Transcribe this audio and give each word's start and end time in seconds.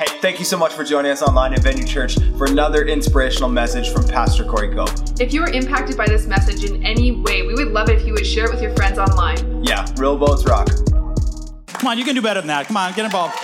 Hey, 0.00 0.18
thank 0.22 0.38
you 0.38 0.46
so 0.46 0.56
much 0.56 0.72
for 0.72 0.82
joining 0.82 1.10
us 1.12 1.20
online 1.20 1.52
at 1.52 1.58
Venue 1.58 1.84
Church 1.84 2.16
for 2.38 2.46
another 2.46 2.86
inspirational 2.86 3.50
message 3.50 3.92
from 3.92 4.02
Pastor 4.08 4.42
Corey 4.46 4.74
Cope. 4.74 4.88
If 5.20 5.34
you 5.34 5.42
were 5.42 5.50
impacted 5.50 5.98
by 5.98 6.06
this 6.06 6.26
message 6.26 6.64
in 6.64 6.82
any 6.82 7.12
way, 7.12 7.42
we 7.42 7.52
would 7.52 7.68
love 7.68 7.90
it 7.90 7.98
if 8.00 8.06
you 8.06 8.14
would 8.14 8.24
share 8.26 8.46
it 8.46 8.50
with 8.50 8.62
your 8.62 8.74
friends 8.76 8.98
online. 8.98 9.62
Yeah, 9.62 9.86
real 9.98 10.16
boats 10.16 10.46
rock. 10.46 10.68
Come 11.66 11.86
on, 11.88 11.98
you 11.98 12.06
can 12.06 12.14
do 12.14 12.22
better 12.22 12.40
than 12.40 12.48
that. 12.48 12.68
Come 12.68 12.78
on, 12.78 12.94
get 12.94 13.04
involved. 13.04 13.34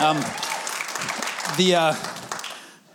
Um, 0.00 0.16
the 1.58 1.74
uh, 1.74 1.94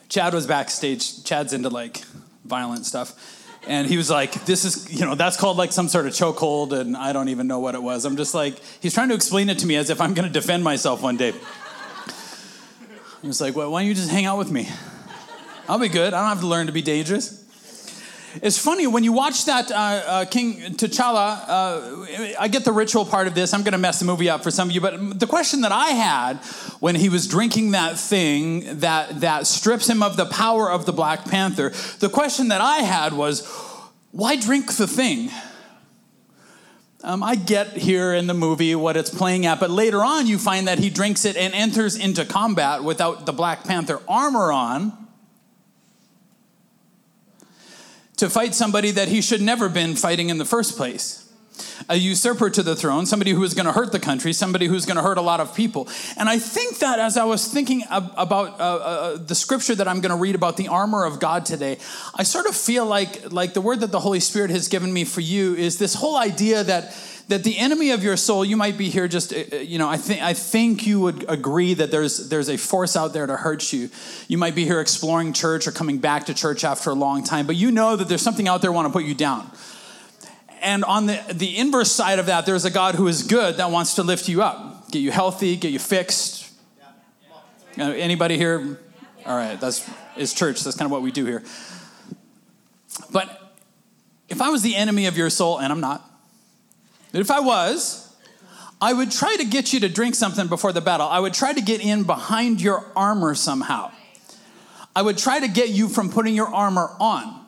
Chad 0.09 0.33
was 0.33 0.47
backstage. 0.47 1.23
Chad's 1.23 1.53
into 1.53 1.69
like 1.69 1.97
violent 2.45 2.87
stuff, 2.87 3.45
and 3.67 3.85
he 3.85 3.95
was 3.95 4.09
like, 4.09 4.45
"This 4.47 4.65
is 4.65 4.91
you 4.91 5.05
know 5.05 5.13
that's 5.13 5.37
called 5.37 5.55
like 5.57 5.71
some 5.71 5.87
sort 5.87 6.07
of 6.07 6.13
chokehold," 6.13 6.71
and 6.71 6.97
I 6.97 7.13
don't 7.13 7.29
even 7.29 7.45
know 7.45 7.59
what 7.59 7.75
it 7.75 7.83
was. 7.83 8.05
I'm 8.05 8.17
just 8.17 8.33
like 8.33 8.57
he's 8.79 8.95
trying 8.95 9.09
to 9.09 9.13
explain 9.15 9.51
it 9.51 9.59
to 9.59 9.67
me 9.67 9.75
as 9.75 9.91
if 9.91 10.01
I'm 10.01 10.15
going 10.15 10.27
to 10.27 10.33
defend 10.33 10.63
myself 10.63 11.03
one 11.03 11.15
day. 11.15 11.33
He 13.21 13.27
was 13.27 13.39
like, 13.39 13.55
well, 13.55 13.71
why 13.71 13.81
don't 13.81 13.87
you 13.87 13.93
just 13.93 14.09
hang 14.09 14.25
out 14.25 14.39
with 14.39 14.49
me? 14.51 14.67
I'll 15.69 15.77
be 15.77 15.89
good. 15.89 16.11
I 16.13 16.21
don't 16.21 16.29
have 16.29 16.39
to 16.39 16.47
learn 16.47 16.65
to 16.65 16.73
be 16.73 16.81
dangerous. 16.81 17.37
It's 18.41 18.57
funny 18.57 18.87
when 18.87 19.03
you 19.03 19.11
watch 19.13 19.45
that 19.45 19.69
uh, 19.71 19.75
uh, 19.75 20.25
King 20.25 20.59
T'Challa. 20.73 21.39
Uh, 21.47 22.41
I 22.41 22.47
get 22.47 22.65
the 22.65 22.71
ritual 22.71 23.05
part 23.05 23.27
of 23.27 23.35
this. 23.35 23.53
I'm 23.53 23.61
going 23.61 23.73
to 23.73 23.77
mess 23.77 23.99
the 23.99 24.05
movie 24.05 24.27
up 24.27 24.41
for 24.41 24.49
some 24.49 24.69
of 24.69 24.73
you, 24.75 24.81
but 24.81 25.19
the 25.19 25.27
question 25.27 25.61
that 25.61 25.71
I 25.71 25.89
had 25.89 26.37
when 26.79 26.95
he 26.95 27.09
was 27.09 27.27
drinking 27.27 27.71
that 27.71 27.99
thing 27.99 28.79
that 28.79 29.19
that 29.21 29.45
strips 29.45 29.87
him 29.87 30.01
of 30.01 30.17
the 30.17 30.25
power 30.25 30.71
of 30.71 30.85
the 30.87 30.93
Black 30.93 31.25
Panther, 31.25 31.71
the 31.99 32.09
question 32.09 32.47
that 32.47 32.61
I 32.61 32.77
had 32.77 33.13
was, 33.13 33.45
why 34.11 34.35
drink 34.35 34.73
the 34.77 34.87
thing? 34.87 35.29
Um, 37.03 37.23
I 37.23 37.33
get 37.33 37.75
here 37.77 38.13
in 38.13 38.27
the 38.27 38.33
movie 38.35 38.75
what 38.75 38.95
it's 38.95 39.09
playing 39.09 39.47
at, 39.47 39.59
but 39.59 39.71
later 39.71 40.03
on 40.03 40.27
you 40.27 40.37
find 40.37 40.67
that 40.67 40.77
he 40.77 40.89
drinks 40.91 41.25
it 41.25 41.35
and 41.35 41.53
enters 41.53 41.95
into 41.95 42.25
combat 42.25 42.83
without 42.83 43.25
the 43.25 43.33
Black 43.33 43.63
Panther 43.63 43.99
armor 44.07 44.51
on 44.51 44.93
to 48.17 48.29
fight 48.29 48.53
somebody 48.53 48.91
that 48.91 49.07
he 49.07 49.19
should 49.19 49.41
never 49.41 49.67
been 49.67 49.95
fighting 49.95 50.29
in 50.29 50.37
the 50.37 50.45
first 50.45 50.77
place 50.77 51.30
a 51.89 51.95
usurper 51.95 52.49
to 52.49 52.63
the 52.63 52.75
throne, 52.75 53.05
somebody 53.05 53.31
who 53.31 53.43
is 53.43 53.53
going 53.53 53.65
to 53.65 53.71
hurt 53.71 53.91
the 53.91 53.99
country, 53.99 54.33
somebody 54.33 54.67
who's 54.67 54.85
going 54.85 54.97
to 54.97 55.03
hurt 55.03 55.17
a 55.17 55.21
lot 55.21 55.39
of 55.39 55.55
people. 55.55 55.87
And 56.17 56.29
I 56.29 56.39
think 56.39 56.79
that 56.79 56.99
as 56.99 57.17
I 57.17 57.23
was 57.25 57.47
thinking 57.47 57.83
about 57.89 58.59
uh, 58.59 58.61
uh, 58.61 58.77
uh, 59.11 59.17
the 59.17 59.35
scripture 59.35 59.75
that 59.75 59.87
I'm 59.87 59.99
going 60.01 60.11
to 60.15 60.21
read 60.21 60.35
about 60.35 60.57
the 60.57 60.67
armor 60.69 61.03
of 61.03 61.19
God 61.19 61.45
today, 61.45 61.77
I 62.15 62.23
sort 62.23 62.45
of 62.45 62.55
feel 62.55 62.85
like 62.85 63.31
like 63.31 63.53
the 63.53 63.61
word 63.61 63.79
that 63.81 63.91
the 63.91 63.99
Holy 63.99 64.19
Spirit 64.19 64.51
has 64.51 64.67
given 64.67 64.93
me 64.93 65.03
for 65.03 65.21
you 65.21 65.55
is 65.55 65.77
this 65.77 65.93
whole 65.95 66.17
idea 66.17 66.63
that 66.63 66.95
that 67.27 67.43
the 67.45 67.57
enemy 67.57 67.91
of 67.91 68.03
your 68.03 68.17
soul 68.17 68.43
you 68.43 68.57
might 68.57 68.77
be 68.77 68.89
here 68.89 69.07
just 69.07 69.31
you 69.53 69.77
know 69.77 69.87
i 69.87 69.95
think 69.95 70.21
i 70.21 70.33
think 70.33 70.85
you 70.85 70.99
would 70.99 71.23
agree 71.29 71.73
that 71.73 71.89
there's 71.91 72.27
there's 72.29 72.49
a 72.49 72.57
force 72.57 72.97
out 72.97 73.13
there 73.13 73.25
to 73.25 73.37
hurt 73.37 73.71
you 73.71 73.89
you 74.27 74.37
might 74.37 74.53
be 74.53 74.65
here 74.65 74.81
exploring 74.81 75.31
church 75.31 75.65
or 75.65 75.71
coming 75.71 75.97
back 75.97 76.25
to 76.25 76.33
church 76.33 76.65
after 76.65 76.89
a 76.89 76.93
long 76.93 77.23
time 77.23 77.47
but 77.47 77.55
you 77.55 77.71
know 77.71 77.95
that 77.95 78.09
there's 78.09 78.21
something 78.23 78.47
out 78.47 78.61
there 78.61 78.71
want 78.71 78.85
to 78.87 78.91
put 78.91 79.03
you 79.05 79.13
down 79.15 79.49
and 80.61 80.85
on 80.85 81.07
the, 81.07 81.21
the 81.33 81.57
inverse 81.57 81.91
side 81.91 82.19
of 82.19 82.27
that, 82.27 82.45
there's 82.45 82.65
a 82.65 82.69
God 82.69 82.95
who 82.95 83.07
is 83.07 83.23
good 83.23 83.57
that 83.57 83.71
wants 83.71 83.95
to 83.95 84.03
lift 84.03 84.29
you 84.29 84.43
up, 84.43 84.91
get 84.91 84.99
you 84.99 85.11
healthy, 85.11 85.55
get 85.55 85.71
you 85.71 85.79
fixed. 85.79 86.49
Uh, 87.79 87.83
anybody 87.83 88.37
here? 88.37 88.79
All 89.25 89.35
right, 89.35 89.59
that's 89.59 89.89
is 90.17 90.33
church. 90.33 90.63
That's 90.63 90.77
kind 90.77 90.85
of 90.85 90.91
what 90.91 91.01
we 91.01 91.11
do 91.11 91.25
here. 91.25 91.43
But 93.11 93.55
if 94.29 94.41
I 94.41 94.49
was 94.49 94.61
the 94.61 94.75
enemy 94.75 95.07
of 95.07 95.17
your 95.17 95.29
soul, 95.29 95.59
and 95.59 95.71
I'm 95.71 95.79
not, 95.81 96.07
but 97.11 97.21
if 97.21 97.31
I 97.31 97.39
was, 97.39 98.13
I 98.79 98.93
would 98.93 99.09
try 99.11 99.35
to 99.37 99.45
get 99.45 99.73
you 99.73 99.79
to 99.81 99.89
drink 99.89 100.15
something 100.15 100.47
before 100.47 100.73
the 100.73 100.81
battle. 100.81 101.07
I 101.07 101.19
would 101.19 101.33
try 101.33 101.53
to 101.53 101.61
get 101.61 101.83
in 101.83 102.03
behind 102.03 102.61
your 102.61 102.85
armor 102.95 103.33
somehow. 103.35 103.91
I 104.95 105.01
would 105.01 105.17
try 105.17 105.39
to 105.39 105.47
get 105.47 105.69
you 105.69 105.87
from 105.87 106.11
putting 106.11 106.35
your 106.35 106.47
armor 106.53 106.95
on 106.99 107.40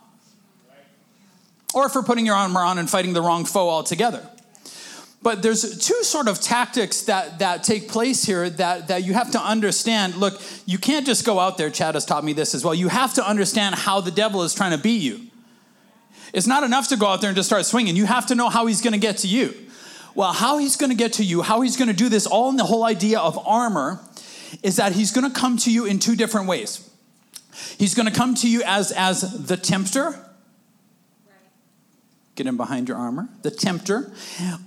or 1.74 1.90
for 1.90 2.04
putting 2.04 2.26
your 2.26 2.36
armor 2.36 2.62
on 2.62 2.78
and 2.78 2.90
fighting 2.90 3.14
the 3.14 3.22
wrong 3.22 3.46
foe 3.46 3.70
altogether. 3.70 4.22
But 5.22 5.42
there's 5.42 5.80
two 5.86 6.04
sort 6.04 6.28
of 6.28 6.42
tactics 6.42 7.04
that, 7.04 7.40
that 7.40 7.64
take 7.64 7.88
place 7.88 8.24
here 8.26 8.50
that, 8.52 8.90
that 8.90 9.04
you 9.04 9.14
have 9.14 9.32
to 9.32 9.40
understand. 9.40 10.16
Look, 10.16 10.42
you 10.66 10.78
can't 10.78 11.06
just 11.06 11.26
go 11.26 11.40
out 11.40 11.58
there. 11.58 11.70
Chad 11.70 11.96
has 11.96 12.06
taught 12.06 12.24
me 12.26 12.34
this 12.34 12.54
as 12.54 12.64
well. 12.66 12.76
You 12.76 12.90
have 12.90 13.14
to 13.16 13.28
understand 13.28 13.76
how 13.76 14.02
the 14.02 14.12
devil 14.12 14.44
is 14.44 14.54
trying 14.54 14.72
to 14.72 14.78
beat 14.78 15.02
you. 15.02 15.22
It's 16.34 16.48
not 16.48 16.64
enough 16.64 16.90
to 16.90 16.98
go 16.98 17.08
out 17.08 17.22
there 17.22 17.30
and 17.30 17.38
just 17.38 17.48
start 17.48 17.66
swinging. 17.66 17.96
You 17.96 18.06
have 18.06 18.28
to 18.28 18.36
know 18.36 18.50
how 18.50 18.66
he's 18.66 18.82
going 18.82 18.94
to 18.94 19.00
get 19.00 19.18
to 19.20 19.28
you. 19.28 19.54
Well, 20.14 20.34
how 20.34 20.58
he's 20.58 20.76
going 20.76 20.90
to 20.90 20.96
get 20.96 21.14
to 21.14 21.24
you, 21.24 21.42
how 21.42 21.62
he's 21.62 21.78
going 21.78 21.88
to 21.90 21.96
do 21.96 22.10
this, 22.10 22.28
all 22.28 22.50
in 22.50 22.58
the 22.58 22.66
whole 22.66 22.84
idea 22.84 23.20
of 23.20 23.38
armor 23.48 24.00
is 24.62 24.76
that 24.76 24.92
he's 24.92 25.12
going 25.12 25.32
to 25.32 25.40
come 25.40 25.58
to 25.60 25.72
you 25.72 25.86
in 25.86 26.00
two 26.00 26.16
different 26.16 26.48
ways. 26.48 26.88
He's 27.80 27.96
going 27.96 28.08
to 28.08 28.16
come 28.16 28.36
to 28.36 28.50
you 28.50 28.62
as, 28.66 28.92
as 28.92 29.46
the 29.46 29.58
tempter, 29.58 30.20
Get 32.36 32.48
him 32.48 32.58
behind 32.58 32.88
your 32.88 32.98
armor, 32.98 33.30
the 33.44 33.52
tempter, 33.52 34.12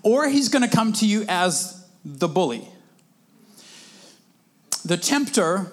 or 0.03 0.29
he's 0.29 0.49
going 0.49 0.63
to 0.63 0.71
come 0.75 0.93
to 0.95 1.07
you 1.07 1.25
as 1.29 1.85
the 2.05 2.29
bully. 2.29 2.69
The 4.85 4.97
tempter 4.97 5.73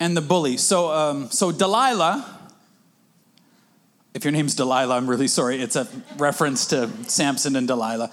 and 0.00 0.16
the 0.16 0.22
bully. 0.22 0.56
So, 0.56 0.90
um, 0.90 1.30
so 1.30 1.52
Delilah, 1.52 2.38
if 4.14 4.24
your 4.24 4.32
name's 4.32 4.54
Delilah, 4.54 4.96
I'm 4.96 5.10
really 5.10 5.28
sorry. 5.28 5.60
It's 5.60 5.76
a 5.76 5.86
reference 6.16 6.66
to 6.68 6.88
Samson 7.06 7.54
and 7.54 7.68
Delilah. 7.68 8.10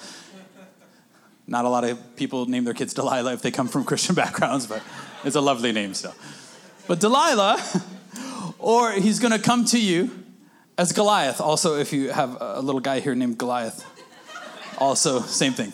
Not 1.48 1.64
a 1.64 1.70
lot 1.70 1.86
of 1.86 2.16
people 2.18 2.46
name 2.48 2.66
their 2.66 2.74
kids 2.74 2.94
Delilah 2.94 3.32
if 3.34 3.42
they 3.42 3.52
come 3.52 3.70
from 3.70 3.86
Christian 3.86 4.16
backgrounds, 4.16 4.68
but 4.68 4.82
it's 5.24 5.38
a 5.38 5.42
lovely 5.42 5.72
name 5.72 5.94
still. 5.94 6.16
But 6.88 7.00
Delilah, 7.00 7.64
or 8.60 8.92
he's 8.92 9.20
going 9.22 9.32
to 9.32 9.40
come 9.40 9.64
to 9.66 9.80
you 9.80 10.10
as 10.78 10.92
Goliath. 10.92 11.42
Also, 11.42 11.76
if 11.76 11.94
you 11.94 12.10
have 12.12 12.38
a 12.42 12.62
little 12.62 12.82
guy 12.82 13.00
here 13.00 13.16
named 13.16 13.38
Goliath, 13.38 13.86
also 14.78 15.20
same 15.22 15.54
thing. 15.54 15.74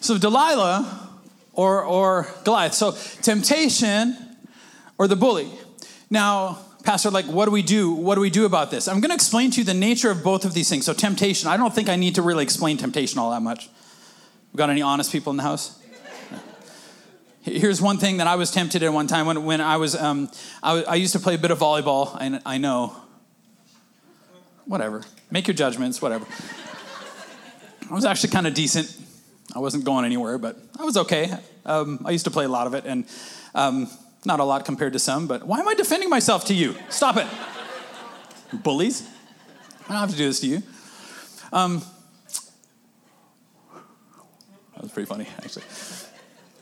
So 0.00 0.18
Delilah 0.18 1.10
or, 1.52 1.84
or 1.84 2.26
Goliath. 2.44 2.74
So 2.74 2.92
temptation 3.22 4.16
or 4.98 5.06
the 5.08 5.16
bully. 5.16 5.48
Now, 6.10 6.58
Pastor, 6.84 7.10
like, 7.10 7.26
what 7.26 7.44
do 7.44 7.52
we 7.52 7.62
do? 7.62 7.92
What 7.92 8.16
do 8.16 8.20
we 8.20 8.30
do 8.30 8.44
about 8.44 8.72
this? 8.72 8.88
I'm 8.88 9.00
going 9.00 9.10
to 9.10 9.14
explain 9.14 9.52
to 9.52 9.60
you 9.60 9.64
the 9.64 9.74
nature 9.74 10.10
of 10.10 10.24
both 10.24 10.44
of 10.44 10.52
these 10.54 10.68
things. 10.68 10.84
So 10.86 10.92
temptation. 10.92 11.48
I 11.48 11.56
don't 11.56 11.72
think 11.72 11.88
I 11.88 11.96
need 11.96 12.16
to 12.16 12.22
really 12.22 12.42
explain 12.42 12.76
temptation 12.76 13.18
all 13.20 13.30
that 13.30 13.42
much. 13.42 13.70
We 14.52 14.56
got 14.58 14.68
any 14.70 14.82
honest 14.82 15.12
people 15.12 15.30
in 15.30 15.36
the 15.36 15.44
house? 15.44 15.78
Here's 17.42 17.80
one 17.82 17.98
thing 17.98 18.18
that 18.18 18.26
I 18.28 18.36
was 18.36 18.50
tempted 18.52 18.82
at 18.84 18.92
one 18.92 19.06
time 19.08 19.26
when, 19.26 19.44
when 19.44 19.60
I 19.60 19.76
was, 19.76 19.96
um, 19.96 20.30
I, 20.62 20.82
I 20.84 20.94
used 20.94 21.12
to 21.14 21.18
play 21.18 21.34
a 21.34 21.38
bit 21.38 21.50
of 21.50 21.58
volleyball. 21.58 22.10
I, 22.14 22.40
I 22.54 22.58
know 22.58 22.94
whatever. 24.66 25.02
Make 25.30 25.46
your 25.46 25.54
judgments, 25.54 26.00
whatever. 26.00 26.26
I 27.90 27.94
was 27.94 28.04
actually 28.04 28.30
kind 28.30 28.46
of 28.46 28.54
decent. 28.54 28.94
I 29.54 29.58
wasn't 29.58 29.84
going 29.84 30.04
anywhere, 30.04 30.38
but 30.38 30.58
I 30.78 30.84
was 30.84 30.96
okay. 30.96 31.30
Um, 31.66 32.00
I 32.06 32.10
used 32.10 32.24
to 32.24 32.30
play 32.30 32.44
a 32.44 32.48
lot 32.48 32.66
of 32.66 32.74
it, 32.74 32.84
and 32.86 33.04
um, 33.54 33.88
not 34.24 34.40
a 34.40 34.44
lot 34.44 34.64
compared 34.64 34.94
to 34.94 34.98
some, 34.98 35.26
but 35.26 35.46
why 35.46 35.58
am 35.58 35.68
I 35.68 35.74
defending 35.74 36.08
myself 36.08 36.46
to 36.46 36.54
you? 36.54 36.74
Stop 36.88 37.16
it. 37.16 37.26
Bullies. 38.62 39.06
I 39.84 39.92
don't 39.92 39.96
have 40.00 40.10
to 40.10 40.16
do 40.16 40.26
this 40.26 40.40
to 40.40 40.46
you. 40.46 40.62
Um, 41.52 41.82
that 44.74 44.82
was 44.82 44.92
pretty 44.92 45.06
funny, 45.08 45.26
actually. 45.42 45.64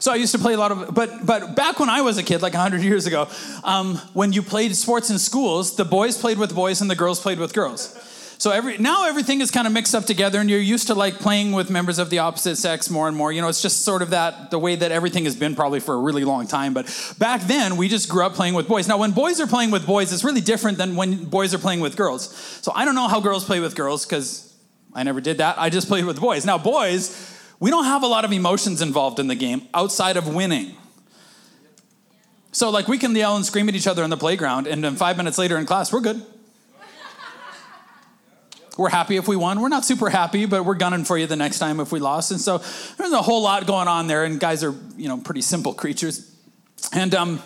So 0.01 0.11
I 0.11 0.15
used 0.15 0.33
to 0.33 0.39
play 0.39 0.55
a 0.55 0.59
lot 0.59 0.73
of, 0.73 0.95
but 0.95 1.27
but 1.27 1.55
back 1.55 1.79
when 1.79 1.91
I 1.91 2.01
was 2.01 2.17
a 2.17 2.23
kid, 2.23 2.41
like 2.41 2.55
100 2.55 2.81
years 2.81 3.05
ago, 3.05 3.29
um, 3.63 3.97
when 4.15 4.33
you 4.33 4.43
played 4.43 4.75
sports 4.75 5.11
in 5.11 5.19
schools, 5.19 5.77
the 5.77 5.85
boys 5.85 6.17
played 6.17 6.39
with 6.39 6.55
boys 6.55 6.81
and 6.81 6.91
the 6.91 6.97
girls 6.97 7.21
played 7.21 7.39
with 7.39 7.53
girls. 7.53 7.95
So 8.39 8.51
every 8.51 8.79
now 8.79 9.07
everything 9.07 9.43
is 9.43 9.51
kind 9.51 9.67
of 9.67 9.75
mixed 9.75 9.95
up 9.95 10.07
together, 10.07 10.41
and 10.41 10.49
you're 10.49 10.59
used 10.59 10.87
to 10.87 10.95
like 10.95 11.17
playing 11.17 11.53
with 11.53 11.69
members 11.69 11.99
of 11.99 12.09
the 12.09 12.21
opposite 12.21 12.57
sex 12.57 12.89
more 12.89 13.09
and 13.09 13.15
more. 13.17 13.31
You 13.31 13.43
know, 13.43 13.49
it's 13.49 13.61
just 13.61 13.85
sort 13.85 14.01
of 14.01 14.09
that 14.11 14.51
the 14.51 14.59
way 14.59 14.75
that 14.75 14.91
everything 14.91 15.25
has 15.27 15.37
been 15.37 15.55
probably 15.55 15.81
for 15.81 15.95
a 15.95 15.99
really 15.99 16.25
long 16.25 16.47
time. 16.47 16.73
But 16.73 16.87
back 17.19 17.43
then, 17.43 17.77
we 17.77 17.87
just 17.89 18.09
grew 18.09 18.25
up 18.25 18.33
playing 18.33 18.55
with 18.55 18.67
boys. 18.67 18.89
Now, 18.89 18.97
when 18.97 19.11
boys 19.11 19.39
are 19.39 19.47
playing 19.47 19.71
with 19.71 19.85
boys, 19.87 20.15
it's 20.15 20.25
really 20.25 20.41
different 20.41 20.79
than 20.79 20.97
when 20.97 21.27
boys 21.27 21.53
are 21.53 21.59
playing 21.59 21.81
with 21.81 21.95
girls. 21.99 22.35
So 22.63 22.73
I 22.75 22.87
don't 22.87 22.95
know 22.95 23.09
how 23.09 23.21
girls 23.21 23.45
play 23.45 23.61
with 23.61 23.75
girls 23.77 24.07
because 24.07 24.51
I 24.95 25.03
never 25.03 25.21
did 25.21 25.37
that. 25.39 25.59
I 25.59 25.69
just 25.69 25.89
played 25.89 26.07
with 26.07 26.19
boys. 26.19 26.47
Now, 26.47 26.57
boys 26.57 27.37
we 27.61 27.71
don't 27.71 27.85
have 27.85 28.03
a 28.03 28.07
lot 28.07 28.25
of 28.25 28.33
emotions 28.33 28.81
involved 28.83 29.21
in 29.21 29.29
the 29.29 29.35
game 29.35 29.63
outside 29.75 30.17
of 30.17 30.27
winning. 30.35 30.75
So, 32.53 32.71
like, 32.71 32.89
we 32.89 32.99
can 32.99 33.15
yell 33.15 33.37
and 33.37 33.45
scream 33.47 33.69
at 33.69 33.77
each 33.77 33.87
other 33.87 34.03
in 34.03 34.11
the 34.11 34.17
playground, 34.17 34.67
and 34.67 34.83
then 34.83 34.97
five 34.97 35.17
minutes 35.17 35.39
later 35.39 35.57
in 35.59 35.67
class, 35.67 35.93
we're 35.93 36.01
good. 36.01 36.25
We're 38.79 38.89
happy 38.89 39.17
if 39.19 39.29
we 39.29 39.37
won. 39.37 39.61
We're 39.61 39.69
not 39.69 39.85
super 39.85 40.09
happy, 40.09 40.47
but 40.47 40.65
we're 40.65 40.75
gunning 40.75 41.05
for 41.05 41.19
you 41.19 41.27
the 41.27 41.37
next 41.37 41.59
time 41.59 41.81
if 41.81 41.93
we 41.93 42.01
lost. 42.01 42.31
And 42.31 42.41
so 42.41 42.63
there's 42.97 43.13
a 43.13 43.21
whole 43.21 43.43
lot 43.43 43.67
going 43.67 43.89
on 43.89 44.07
there, 44.07 44.25
and 44.25 44.41
guys 44.41 44.65
are, 44.65 44.75
you 44.97 45.07
know, 45.07 45.19
pretty 45.19 45.43
simple 45.43 45.75
creatures. 45.75 46.35
And 46.95 47.15
um, 47.15 47.43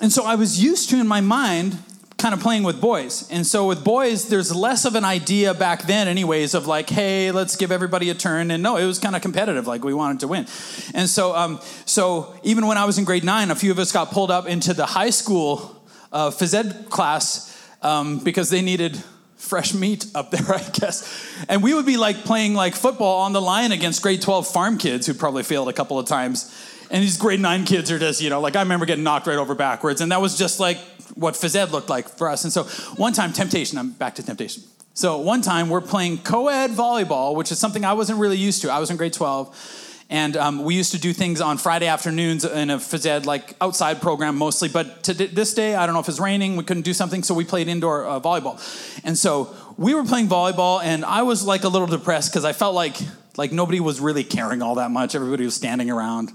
and 0.00 0.12
so 0.12 0.24
I 0.24 0.34
was 0.34 0.62
used 0.62 0.90
to 0.90 1.00
in 1.00 1.08
my 1.08 1.22
mind 1.22 1.78
kind 2.22 2.32
of 2.34 2.40
playing 2.40 2.62
with 2.62 2.80
boys. 2.80 3.28
And 3.32 3.44
so 3.44 3.66
with 3.66 3.82
boys, 3.82 4.28
there's 4.28 4.54
less 4.54 4.84
of 4.84 4.94
an 4.94 5.04
idea 5.04 5.52
back 5.54 5.82
then, 5.82 6.06
anyways, 6.06 6.54
of 6.54 6.66
like, 6.68 6.88
hey, 6.88 7.32
let's 7.32 7.56
give 7.56 7.72
everybody 7.72 8.08
a 8.10 8.14
turn. 8.14 8.50
And 8.52 8.62
no, 8.62 8.76
it 8.76 8.86
was 8.86 8.98
kind 9.00 9.16
of 9.16 9.22
competitive, 9.22 9.66
like 9.66 9.82
we 9.84 9.92
wanted 9.92 10.20
to 10.20 10.28
win. 10.28 10.46
And 10.94 11.08
so, 11.08 11.34
um, 11.34 11.60
so 11.84 12.32
even 12.44 12.66
when 12.66 12.78
I 12.78 12.84
was 12.84 12.96
in 12.96 13.04
grade 13.04 13.24
nine, 13.24 13.50
a 13.50 13.56
few 13.56 13.70
of 13.72 13.78
us 13.80 13.90
got 13.92 14.12
pulled 14.12 14.30
up 14.30 14.46
into 14.46 14.72
the 14.72 14.86
high 14.86 15.10
school 15.10 15.82
uh, 16.12 16.30
phys 16.30 16.54
ed 16.54 16.86
class 16.88 17.50
um, 17.82 18.18
because 18.20 18.50
they 18.50 18.62
needed 18.62 19.02
fresh 19.36 19.74
meat 19.74 20.06
up 20.14 20.30
there, 20.30 20.46
I 20.54 20.62
guess. 20.72 21.26
And 21.48 21.60
we 21.60 21.74
would 21.74 21.86
be 21.86 21.96
like 21.96 22.18
playing 22.18 22.54
like 22.54 22.74
football 22.76 23.22
on 23.22 23.32
the 23.32 23.42
line 23.42 23.72
against 23.72 24.00
grade 24.00 24.22
12 24.22 24.46
farm 24.46 24.78
kids 24.78 25.08
who 25.08 25.14
probably 25.14 25.42
failed 25.42 25.68
a 25.68 25.72
couple 25.72 25.98
of 25.98 26.06
times. 26.06 26.54
And 26.88 27.02
these 27.02 27.16
grade 27.16 27.40
nine 27.40 27.64
kids 27.64 27.90
are 27.90 27.98
just, 27.98 28.20
you 28.20 28.30
know, 28.30 28.40
like 28.40 28.54
I 28.54 28.62
remember 28.62 28.86
getting 28.86 29.02
knocked 29.02 29.26
right 29.26 29.38
over 29.38 29.56
backwards. 29.56 30.00
And 30.00 30.12
that 30.12 30.20
was 30.20 30.38
just 30.38 30.60
like 30.60 30.78
what 31.14 31.34
phys 31.34 31.70
looked 31.70 31.88
like 31.88 32.08
for 32.08 32.28
us. 32.28 32.44
And 32.44 32.52
so 32.52 32.64
one 32.96 33.12
time, 33.12 33.32
temptation, 33.32 33.78
I'm 33.78 33.92
back 33.92 34.14
to 34.16 34.22
temptation. 34.22 34.62
So 34.94 35.18
one 35.18 35.40
time 35.42 35.68
we're 35.70 35.80
playing 35.80 36.18
co 36.18 36.48
ed 36.48 36.70
volleyball, 36.70 37.34
which 37.34 37.50
is 37.50 37.58
something 37.58 37.84
I 37.84 37.94
wasn't 37.94 38.18
really 38.18 38.36
used 38.36 38.62
to. 38.62 38.70
I 38.72 38.78
was 38.78 38.90
in 38.90 38.96
grade 38.96 39.12
12. 39.12 39.88
And 40.10 40.36
um, 40.36 40.64
we 40.64 40.74
used 40.74 40.92
to 40.92 40.98
do 40.98 41.14
things 41.14 41.40
on 41.40 41.56
Friday 41.56 41.86
afternoons 41.86 42.44
in 42.44 42.68
a 42.68 42.76
phys 42.76 43.06
ed, 43.06 43.24
like 43.24 43.54
outside 43.62 44.02
program 44.02 44.36
mostly. 44.36 44.68
But 44.68 45.04
to 45.04 45.14
this 45.14 45.54
day, 45.54 45.74
I 45.74 45.86
don't 45.86 45.94
know 45.94 46.00
if 46.00 46.08
it's 46.08 46.20
raining, 46.20 46.56
we 46.56 46.64
couldn't 46.64 46.82
do 46.82 46.92
something, 46.92 47.22
so 47.22 47.32
we 47.34 47.46
played 47.46 47.66
indoor 47.68 48.04
uh, 48.04 48.20
volleyball. 48.20 48.60
And 49.04 49.16
so 49.16 49.54
we 49.78 49.94
were 49.94 50.04
playing 50.04 50.28
volleyball, 50.28 50.82
and 50.84 51.02
I 51.06 51.22
was 51.22 51.44
like 51.46 51.64
a 51.64 51.68
little 51.68 51.86
depressed 51.86 52.30
because 52.30 52.44
I 52.44 52.52
felt 52.52 52.74
like 52.74 52.96
like 53.38 53.50
nobody 53.52 53.80
was 53.80 53.98
really 54.00 54.24
caring 54.24 54.60
all 54.60 54.74
that 54.74 54.90
much. 54.90 55.14
Everybody 55.14 55.46
was 55.46 55.54
standing 55.54 55.88
around. 55.90 56.30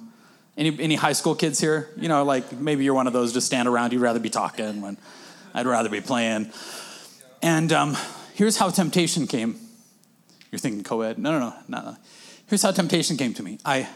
Any, 0.58 0.76
any 0.82 0.96
high 0.96 1.14
school 1.14 1.36
kids 1.36 1.60
here? 1.62 1.90
You 1.98 2.10
know, 2.10 2.24
like 2.24 2.52
maybe 2.52 2.84
you're 2.84 2.96
one 2.96 3.06
of 3.06 3.14
those, 3.14 3.32
just 3.32 3.46
stand 3.46 3.68
around, 3.68 3.94
you'd 3.94 4.02
rather 4.02 4.20
be 4.20 4.32
talking 4.32 4.82
when 4.82 4.98
I'd 5.54 5.68
rather 5.68 5.88
be 5.90 6.02
playing. 6.02 6.52
And 7.44 7.72
um, 7.72 7.96
here's 8.34 8.58
how 8.58 8.70
temptation 8.72 9.28
came. 9.28 9.56
You're 10.52 10.58
thinking 10.58 10.84
co 10.84 11.02
ed? 11.02 11.20
No, 11.20 11.38
no, 11.38 11.50
no, 11.68 11.82
no. 11.82 11.98
Here's 12.48 12.64
how 12.64 12.72
temptation 12.72 13.18
came 13.18 13.36
to 13.36 13.44
me. 13.44 13.60
I, 13.64 13.88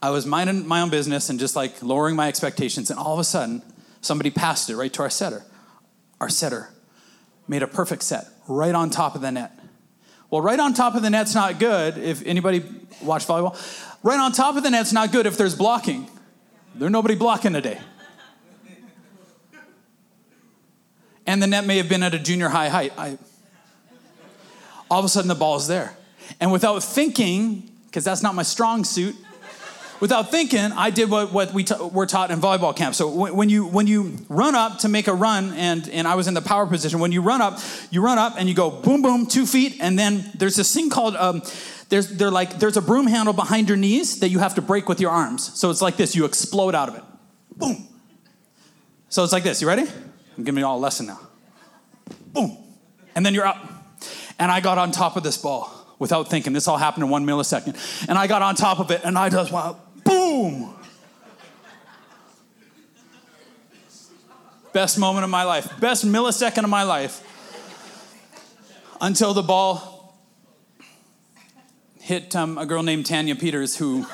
I 0.00 0.10
was 0.10 0.24
minding 0.24 0.66
my 0.66 0.80
own 0.80 0.88
business 0.88 1.28
and 1.28 1.38
just 1.38 1.54
like 1.56 1.82
lowering 1.82 2.16
my 2.16 2.28
expectations, 2.28 2.88
and 2.90 2.98
all 2.98 3.12
of 3.12 3.18
a 3.20 3.24
sudden, 3.24 3.60
somebody 4.00 4.30
passed 4.30 4.70
it 4.70 4.76
right 4.76 4.92
to 4.94 5.02
our 5.02 5.10
setter. 5.10 5.44
Our 6.22 6.30
setter 6.30 6.70
made 7.46 7.62
a 7.62 7.66
perfect 7.68 8.04
set 8.04 8.28
right 8.48 8.74
on 8.74 8.88
top 8.88 9.14
of 9.14 9.20
the 9.20 9.30
net. 9.30 9.52
Well, 10.32 10.40
right 10.40 10.58
on 10.58 10.72
top 10.72 10.94
of 10.94 11.02
the 11.02 11.10
net's 11.10 11.34
not 11.34 11.58
good 11.58 11.98
if 11.98 12.24
anybody 12.26 12.64
watch 13.02 13.26
volleyball. 13.26 13.54
Right 14.02 14.18
on 14.18 14.32
top 14.32 14.56
of 14.56 14.62
the 14.62 14.70
net's 14.70 14.90
not 14.90 15.12
good 15.12 15.26
if 15.26 15.36
there's 15.36 15.54
blocking. 15.54 16.08
There's 16.74 16.90
nobody 16.90 17.14
blocking 17.16 17.52
today. 17.52 17.78
And 21.26 21.42
the 21.42 21.46
net 21.46 21.66
may 21.66 21.76
have 21.76 21.90
been 21.90 22.02
at 22.02 22.14
a 22.14 22.18
junior 22.18 22.48
high 22.48 22.70
height. 22.70 22.94
I, 22.96 23.18
all 24.90 25.00
of 25.00 25.04
a 25.04 25.08
sudden, 25.10 25.28
the 25.28 25.34
ball's 25.34 25.68
there. 25.68 25.94
And 26.40 26.50
without 26.50 26.82
thinking, 26.82 27.70
because 27.84 28.02
that's 28.02 28.22
not 28.22 28.34
my 28.34 28.42
strong 28.42 28.84
suit, 28.84 29.14
without 30.02 30.32
thinking, 30.32 30.58
I 30.72 30.90
did 30.90 31.08
what, 31.08 31.30
what 31.32 31.54
we 31.54 31.62
t- 31.62 31.76
were 31.92 32.06
taught 32.06 32.32
in 32.32 32.40
volleyball 32.40 32.74
camp. 32.74 32.96
So 32.96 33.08
when, 33.08 33.36
when, 33.36 33.48
you, 33.48 33.64
when 33.66 33.86
you 33.86 34.16
run 34.28 34.56
up 34.56 34.78
to 34.80 34.88
make 34.88 35.06
a 35.06 35.14
run, 35.14 35.52
and, 35.52 35.88
and 35.90 36.08
I 36.08 36.16
was 36.16 36.26
in 36.26 36.34
the 36.34 36.42
power 36.42 36.66
position, 36.66 36.98
when 36.98 37.12
you 37.12 37.22
run 37.22 37.40
up, 37.40 37.60
you 37.92 38.02
run 38.02 38.18
up 38.18 38.34
and 38.36 38.48
you 38.48 38.54
go 38.56 38.68
boom, 38.68 39.00
boom, 39.00 39.26
two 39.26 39.46
feet, 39.46 39.76
and 39.80 39.96
then 39.98 40.24
there's 40.34 40.56
this 40.56 40.74
thing 40.74 40.90
called. 40.90 41.14
Um, 41.14 41.40
there's, 41.88 42.08
they're 42.16 42.30
like, 42.32 42.58
there's 42.58 42.76
a 42.78 42.82
broom 42.82 43.06
handle 43.06 43.34
behind 43.34 43.68
your 43.68 43.76
knees 43.76 44.20
that 44.20 44.30
you 44.30 44.38
have 44.40 44.54
to 44.56 44.62
break 44.62 44.88
with 44.88 44.98
your 45.00 45.10
arms. 45.10 45.52
So 45.60 45.70
it's 45.70 45.82
like 45.82 45.96
this 45.96 46.16
you 46.16 46.24
explode 46.24 46.74
out 46.74 46.88
of 46.88 46.94
it. 46.96 47.02
Boom. 47.54 47.86
So 49.10 49.22
it's 49.22 49.32
like 49.32 49.42
this. 49.44 49.60
You 49.60 49.68
ready? 49.68 49.82
I'm 50.36 50.42
giving 50.42 50.58
you 50.58 50.66
all 50.66 50.78
a 50.78 50.80
lesson 50.80 51.06
now. 51.06 51.20
Boom. 52.28 52.56
And 53.14 53.24
then 53.26 53.34
you're 53.34 53.46
up. 53.46 53.62
And 54.38 54.50
I 54.50 54.60
got 54.60 54.78
on 54.78 54.90
top 54.90 55.18
of 55.18 55.22
this 55.22 55.36
ball 55.36 55.70
without 55.98 56.30
thinking. 56.30 56.54
This 56.54 56.66
all 56.66 56.78
happened 56.78 57.04
in 57.04 57.10
one 57.10 57.26
millisecond. 57.26 57.76
And 58.08 58.16
I 58.16 58.26
got 58.26 58.40
on 58.40 58.54
top 58.54 58.80
of 58.80 58.90
it 58.90 59.02
and 59.04 59.18
I 59.18 59.28
just, 59.28 59.52
wow, 59.52 59.78
boom. 60.50 60.74
Best 64.72 64.98
moment 64.98 65.22
of 65.24 65.30
my 65.30 65.44
life, 65.44 65.68
best 65.80 66.04
millisecond 66.06 66.64
of 66.64 66.70
my 66.70 66.82
life. 66.82 67.28
Until 69.00 69.34
the 69.34 69.42
ball 69.42 70.18
hit 72.00 72.34
um, 72.34 72.56
a 72.56 72.64
girl 72.66 72.82
named 72.82 73.04
Tanya 73.06 73.36
Peters 73.36 73.76
who 73.76 74.06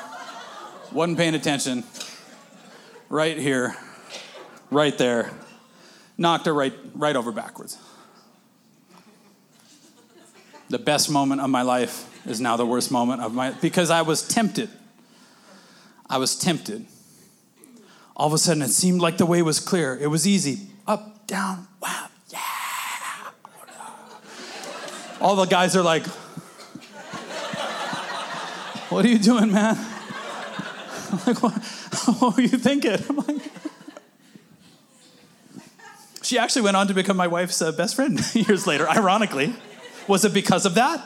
wasn't 0.93 1.19
paying 1.19 1.35
attention. 1.35 1.85
Right 3.11 3.39
here, 3.39 3.75
right 4.71 4.97
there, 4.99 5.31
knocked 6.19 6.45
her 6.47 6.53
right, 6.53 6.75
right 6.95 7.17
over 7.17 7.33
backwards. 7.33 7.79
The 10.69 10.79
best 10.79 11.11
moment 11.11 11.41
of 11.41 11.49
my 11.49 11.63
life 11.63 12.05
is 12.27 12.41
now 12.41 12.57
the 12.59 12.67
worst 12.67 12.91
moment 12.91 13.23
of 13.23 13.33
my 13.33 13.53
because 13.53 13.89
I 13.91 14.03
was 14.03 14.27
tempted. 14.27 14.69
I 16.11 16.19
was 16.19 16.37
tempted. 16.37 16.87
All 18.17 18.27
of 18.29 18.33
a 18.33 18.39
sudden, 18.39 18.63
it 18.63 18.71
seemed 18.71 19.01
like 19.01 19.19
the 19.19 19.27
way 19.27 19.43
was 19.43 19.61
clear. 19.61 19.97
It 20.01 20.07
was 20.09 20.27
easy. 20.27 20.69
Up, 20.87 21.27
down, 21.27 21.69
wow, 21.83 22.07
yeah. 22.31 22.39
All 25.21 25.37
the 25.37 25.45
guys 25.45 25.77
are 25.77 25.83
like, 25.83 26.07
What 28.91 29.05
are 29.05 29.09
you 29.09 29.19
doing, 29.19 29.53
man? 29.53 29.77
I'm 31.13 31.19
like, 31.27 31.43
What, 31.43 31.55
what 32.19 32.37
were 32.37 32.43
you 32.43 32.49
thinking? 32.49 32.97
I'm 33.09 33.17
like, 33.17 33.43
she 36.23 36.37
actually 36.37 36.63
went 36.63 36.77
on 36.77 36.89
to 36.89 36.95
become 36.95 37.17
my 37.17 37.27
wife's 37.27 37.63
uh, 37.63 37.73
best 37.73 37.95
friend 37.95 38.21
years 38.35 38.67
later, 38.67 38.87
ironically. 38.91 39.55
Was 40.09 40.27
it 40.27 40.35
because 40.35 40.67
of 40.67 40.75
that? 40.75 41.03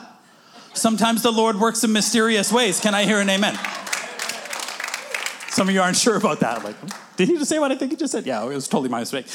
Sometimes 0.75 1.23
the 1.23 1.31
Lord 1.31 1.61
works 1.61 1.85
in 1.85 1.93
mysterious 1.93 2.53
ways. 2.53 2.81
Can 2.81 2.93
I 2.95 3.05
hear 3.05 3.21
an 3.21 3.29
amen? 3.31 3.57
Some 5.63 5.69
of 5.69 5.75
you 5.77 5.81
aren't 5.83 5.97
sure 5.97 6.17
about 6.17 6.41
that. 6.41 6.65
Like, 6.65 6.75
did 7.17 7.29
he 7.29 7.35
just 7.37 7.49
say 7.49 7.61
what 7.61 7.71
I 7.71 7.77
think 7.77 7.93
he 7.93 7.97
just 7.97 8.11
said? 8.11 8.27
Yeah, 8.27 8.43
it 8.47 8.47
was 8.49 8.67
totally 8.67 8.89
my 8.89 8.99
mistake. 8.99 9.27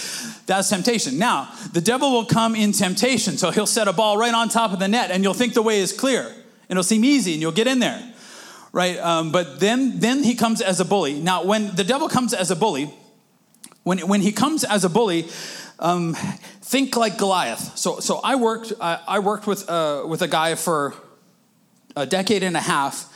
That's 0.45 0.67
temptation. 0.67 1.17
Now, 1.17 1.47
the 1.71 1.79
devil 1.79 2.11
will 2.11 2.25
come 2.25 2.53
in 2.53 2.73
temptation. 2.73 3.37
So 3.37 3.49
he'll 3.49 3.65
set 3.65 3.87
a 3.87 3.93
ball 3.93 4.17
right 4.17 4.33
on 4.33 4.49
top 4.49 4.73
of 4.73 4.79
the 4.79 4.89
net, 4.89 5.09
and 5.09 5.23
you'll 5.23 5.33
think 5.33 5.53
the 5.53 5.61
way 5.61 5.79
is 5.79 5.93
clear. 5.93 6.29
It'll 6.67 6.83
seem 6.83 7.05
easy, 7.05 7.31
and 7.31 7.41
you'll 7.41 7.53
get 7.53 7.65
in 7.65 7.79
there, 7.79 8.13
right? 8.73 8.97
Um, 8.97 9.31
but 9.31 9.61
then, 9.61 10.01
then 10.01 10.21
he 10.21 10.35
comes 10.35 10.59
as 10.61 10.81
a 10.81 10.85
bully. 10.85 11.17
Now, 11.17 11.45
when 11.45 11.73
the 11.77 11.85
devil 11.85 12.09
comes 12.09 12.33
as 12.33 12.51
a 12.51 12.57
bully, 12.57 12.93
when, 13.83 13.99
when 13.99 14.19
he 14.19 14.33
comes 14.33 14.65
as 14.65 14.83
a 14.83 14.89
bully, 14.89 15.29
um, 15.79 16.13
think 16.61 16.97
like 16.97 17.17
Goliath. 17.17 17.77
So, 17.77 18.01
so 18.01 18.17
I 18.21 18.35
worked, 18.35 18.73
I, 18.81 18.99
I 19.07 19.19
worked 19.19 19.47
with, 19.47 19.69
uh, 19.69 20.03
with 20.05 20.21
a 20.21 20.27
guy 20.27 20.55
for 20.55 20.93
a 21.95 22.05
decade 22.05 22.43
and 22.43 22.57
a 22.57 22.61
half 22.61 23.13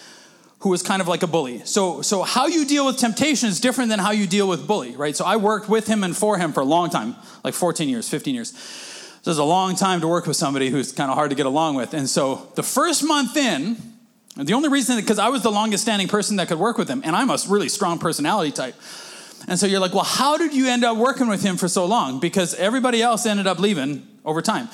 who 0.61 0.69
was 0.69 0.83
kind 0.83 1.01
of 1.01 1.07
like 1.07 1.23
a 1.23 1.27
bully. 1.27 1.61
So, 1.65 2.01
so 2.03 2.21
how 2.21 2.45
you 2.45 2.65
deal 2.65 2.85
with 2.85 2.97
temptation 2.97 3.49
is 3.49 3.59
different 3.59 3.89
than 3.89 3.97
how 3.99 4.11
you 4.11 4.27
deal 4.27 4.47
with 4.47 4.67
bully, 4.67 4.95
right? 4.95 5.15
So 5.15 5.25
I 5.25 5.35
worked 5.37 5.67
with 5.67 5.87
him 5.87 6.03
and 6.03 6.15
for 6.15 6.37
him 6.37 6.53
for 6.53 6.59
a 6.61 6.65
long 6.65 6.91
time, 6.91 7.15
like 7.43 7.55
14 7.55 7.89
years, 7.89 8.07
15 8.07 8.35
years. 8.35 8.51
So 9.23 9.31
it's 9.31 9.39
a 9.39 9.43
long 9.43 9.75
time 9.75 10.01
to 10.01 10.07
work 10.07 10.27
with 10.27 10.35
somebody 10.37 10.69
who's 10.69 10.91
kind 10.91 11.09
of 11.09 11.17
hard 11.17 11.31
to 11.31 11.35
get 11.35 11.45
along 11.47 11.75
with. 11.75 11.93
And 11.95 12.07
so 12.07 12.47
the 12.55 12.63
first 12.63 13.03
month 13.03 13.35
in, 13.37 13.75
the 14.37 14.53
only 14.53 14.69
reason, 14.69 14.95
because 14.97 15.19
I 15.19 15.29
was 15.29 15.41
the 15.41 15.51
longest 15.51 15.81
standing 15.83 16.07
person 16.07 16.35
that 16.37 16.47
could 16.47 16.59
work 16.59 16.77
with 16.77 16.87
him, 16.87 17.01
and 17.03 17.15
I'm 17.15 17.29
a 17.31 17.37
really 17.49 17.67
strong 17.69 17.97
personality 17.99 18.51
type. 18.51 18.75
And 19.47 19.59
so 19.59 19.65
you're 19.65 19.79
like, 19.79 19.93
well, 19.95 20.03
how 20.03 20.37
did 20.37 20.53
you 20.53 20.67
end 20.67 20.83
up 20.83 20.95
working 20.95 21.27
with 21.27 21.41
him 21.41 21.57
for 21.57 21.67
so 21.67 21.85
long? 21.87 22.19
Because 22.19 22.53
everybody 22.55 23.01
else 23.01 23.25
ended 23.25 23.47
up 23.47 23.57
leaving 23.59 24.07
over 24.23 24.41
time. 24.43 24.69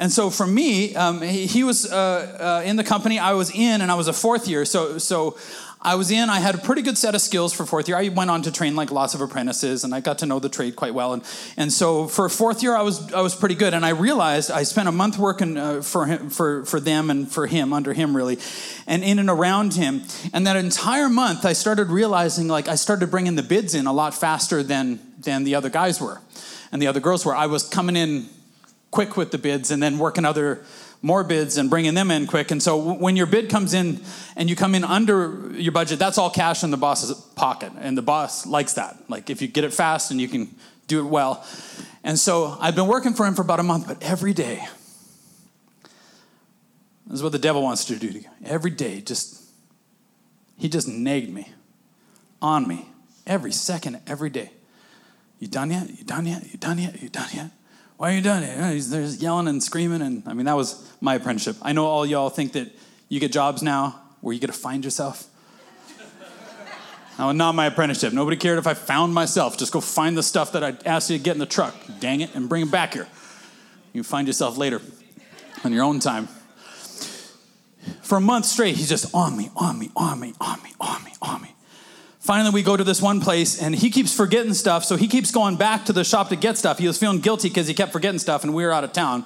And 0.00 0.10
so 0.10 0.30
for 0.30 0.46
me, 0.46 0.96
um, 0.96 1.20
he, 1.20 1.44
he, 1.46 1.62
was 1.62 1.84
uh, 1.84 2.62
uh, 2.64 2.66
in 2.66 2.76
the 2.76 2.84
company 2.84 3.18
I 3.18 3.34
was 3.34 3.50
in, 3.50 3.82
and 3.82 3.92
I 3.92 3.94
was 3.96 4.08
a 4.08 4.14
fourth 4.14 4.48
year. 4.48 4.64
So, 4.64 4.96
so 4.96 5.36
I 5.82 5.94
was 5.96 6.10
in, 6.10 6.30
I 6.30 6.40
had 6.40 6.54
a 6.54 6.58
pretty 6.58 6.80
good 6.80 6.96
set 6.96 7.14
of 7.14 7.20
skills 7.20 7.52
for 7.52 7.66
fourth 7.66 7.86
year. 7.86 7.98
I 7.98 8.08
went 8.08 8.30
on 8.30 8.40
to 8.42 8.50
train 8.50 8.74
like 8.74 8.90
lots 8.90 9.12
of 9.14 9.20
apprentices 9.20 9.82
and 9.84 9.94
I 9.94 10.00
got 10.00 10.18
to 10.18 10.26
know 10.26 10.38
the 10.38 10.48
trade 10.48 10.74
quite 10.76 10.94
well. 10.94 11.12
And, 11.14 11.22
and 11.58 11.70
so 11.70 12.06
for 12.08 12.30
fourth 12.30 12.62
year, 12.62 12.74
I 12.74 12.80
was, 12.80 13.12
I 13.12 13.20
was 13.20 13.34
pretty 13.34 13.54
good. 13.54 13.74
And 13.74 13.84
I 13.84 13.90
realized 13.90 14.50
I 14.50 14.62
spent 14.62 14.88
a 14.88 14.92
month 14.92 15.18
working 15.18 15.58
uh, 15.58 15.82
for, 15.82 16.06
him, 16.06 16.30
for, 16.30 16.64
for 16.64 16.80
them 16.80 17.10
and 17.10 17.30
for 17.30 17.46
him, 17.46 17.74
under 17.74 17.92
him 17.92 18.16
really, 18.16 18.38
and 18.86 19.04
in 19.04 19.18
and 19.18 19.28
around 19.28 19.74
him. 19.74 20.02
And 20.32 20.46
that 20.46 20.56
entire 20.56 21.10
month, 21.10 21.44
I 21.44 21.52
started 21.52 21.88
realizing 21.88 22.48
like 22.48 22.68
I 22.68 22.74
started 22.74 23.10
bringing 23.10 23.36
the 23.36 23.42
bids 23.42 23.74
in 23.74 23.86
a 23.86 23.92
lot 23.92 24.14
faster 24.14 24.62
than, 24.62 24.98
than 25.18 25.44
the 25.44 25.54
other 25.54 25.68
guys 25.68 26.00
were 26.00 26.22
and 26.72 26.80
the 26.80 26.86
other 26.86 27.00
girls 27.00 27.24
were. 27.26 27.34
I 27.36 27.46
was 27.46 27.68
coming 27.68 27.96
in 27.96 28.28
quick 28.90 29.16
with 29.16 29.30
the 29.30 29.38
bids 29.38 29.70
and 29.70 29.82
then 29.82 29.98
working 29.98 30.24
other 30.24 30.64
more 31.02 31.24
bids 31.24 31.56
and 31.56 31.70
bringing 31.70 31.94
them 31.94 32.10
in 32.10 32.26
quick. 32.26 32.50
And 32.50 32.62
so 32.62 32.76
when 32.76 33.16
your 33.16 33.26
bid 33.26 33.48
comes 33.48 33.72
in 33.72 34.00
and 34.36 34.50
you 34.50 34.56
come 34.56 34.74
in 34.74 34.84
under 34.84 35.50
your 35.54 35.72
budget, 35.72 35.98
that's 35.98 36.18
all 36.18 36.28
cash 36.28 36.62
in 36.62 36.70
the 36.70 36.76
boss's 36.76 37.18
pocket. 37.34 37.72
And 37.80 37.96
the 37.96 38.02
boss 38.02 38.46
likes 38.46 38.74
that. 38.74 38.96
Like 39.08 39.30
if 39.30 39.40
you 39.40 39.48
get 39.48 39.64
it 39.64 39.72
fast 39.72 40.10
and 40.10 40.20
you 40.20 40.28
can 40.28 40.54
do 40.88 41.00
it 41.00 41.08
well. 41.08 41.44
And 42.04 42.18
so 42.18 42.56
I've 42.60 42.74
been 42.74 42.88
working 42.88 43.14
for 43.14 43.24
him 43.24 43.34
for 43.34 43.42
about 43.42 43.60
a 43.60 43.62
month, 43.62 43.86
but 43.88 44.02
every 44.02 44.34
day, 44.34 44.62
this 47.06 47.14
is 47.16 47.22
what 47.22 47.32
the 47.32 47.38
devil 47.38 47.62
wants 47.62 47.84
to 47.86 47.96
do 47.96 48.08
to 48.08 48.18
you. 48.20 48.24
Every 48.44 48.70
day, 48.70 49.00
just, 49.00 49.42
he 50.58 50.68
just 50.68 50.86
nagged 50.88 51.30
me 51.30 51.52
on 52.42 52.66
me 52.68 52.88
every 53.26 53.52
second, 53.52 54.00
every 54.06 54.30
day. 54.30 54.50
You 55.38 55.46
done 55.48 55.70
yet? 55.70 55.88
You 55.88 56.04
done 56.04 56.26
yet? 56.26 56.50
You 56.52 56.58
done 56.58 56.78
yet? 56.78 57.00
You 57.02 57.08
done 57.08 57.28
yet? 57.32 57.50
why 58.00 58.10
are 58.12 58.14
you 58.14 58.22
doing 58.22 58.42
it? 58.42 58.72
He's 58.72 58.90
just 58.90 59.20
yelling 59.20 59.46
and 59.46 59.62
screaming. 59.62 60.00
And 60.00 60.22
I 60.26 60.32
mean, 60.32 60.46
that 60.46 60.56
was 60.56 60.90
my 61.02 61.16
apprenticeship. 61.16 61.56
I 61.60 61.72
know 61.74 61.84
all 61.84 62.06
y'all 62.06 62.30
think 62.30 62.52
that 62.54 62.68
you 63.10 63.20
get 63.20 63.30
jobs 63.30 63.62
now 63.62 64.00
where 64.22 64.32
you 64.32 64.40
get 64.40 64.46
to 64.46 64.54
find 64.54 64.82
yourself. 64.86 65.28
no, 67.18 67.30
not 67.32 67.54
my 67.54 67.66
apprenticeship. 67.66 68.14
Nobody 68.14 68.38
cared 68.38 68.58
if 68.58 68.66
I 68.66 68.72
found 68.72 69.12
myself. 69.12 69.58
Just 69.58 69.70
go 69.70 69.82
find 69.82 70.16
the 70.16 70.22
stuff 70.22 70.52
that 70.52 70.64
I 70.64 70.78
asked 70.86 71.10
you 71.10 71.18
to 71.18 71.22
get 71.22 71.34
in 71.34 71.40
the 71.40 71.44
truck, 71.44 71.74
dang 71.98 72.22
it, 72.22 72.34
and 72.34 72.48
bring 72.48 72.62
it 72.62 72.70
back 72.70 72.94
here. 72.94 73.06
You 73.92 74.02
find 74.02 74.26
yourself 74.26 74.56
later 74.56 74.80
on 75.62 75.70
your 75.70 75.84
own 75.84 76.00
time. 76.00 76.28
For 78.00 78.16
a 78.16 78.20
month 78.22 78.46
straight, 78.46 78.76
he's 78.76 78.88
just 78.88 79.14
on 79.14 79.36
me, 79.36 79.50
on 79.54 79.78
me, 79.78 79.90
on 79.94 80.18
me, 80.20 80.32
on 80.40 80.62
me, 80.62 80.70
on 80.80 81.04
me. 81.04 81.09
Finally, 82.20 82.50
we 82.52 82.62
go 82.62 82.76
to 82.76 82.84
this 82.84 83.00
one 83.00 83.18
place, 83.18 83.60
and 83.60 83.74
he 83.74 83.88
keeps 83.90 84.12
forgetting 84.14 84.52
stuff, 84.52 84.84
so 84.84 84.94
he 84.96 85.08
keeps 85.08 85.30
going 85.30 85.56
back 85.56 85.86
to 85.86 85.92
the 85.92 86.04
shop 86.04 86.28
to 86.28 86.36
get 86.36 86.58
stuff. 86.58 86.76
He 86.78 86.86
was 86.86 86.98
feeling 86.98 87.20
guilty 87.20 87.48
because 87.48 87.66
he 87.66 87.72
kept 87.72 87.92
forgetting 87.92 88.18
stuff, 88.18 88.44
and 88.44 88.52
we 88.52 88.62
were 88.62 88.72
out 88.72 88.84
of 88.84 88.92
town. 88.92 89.24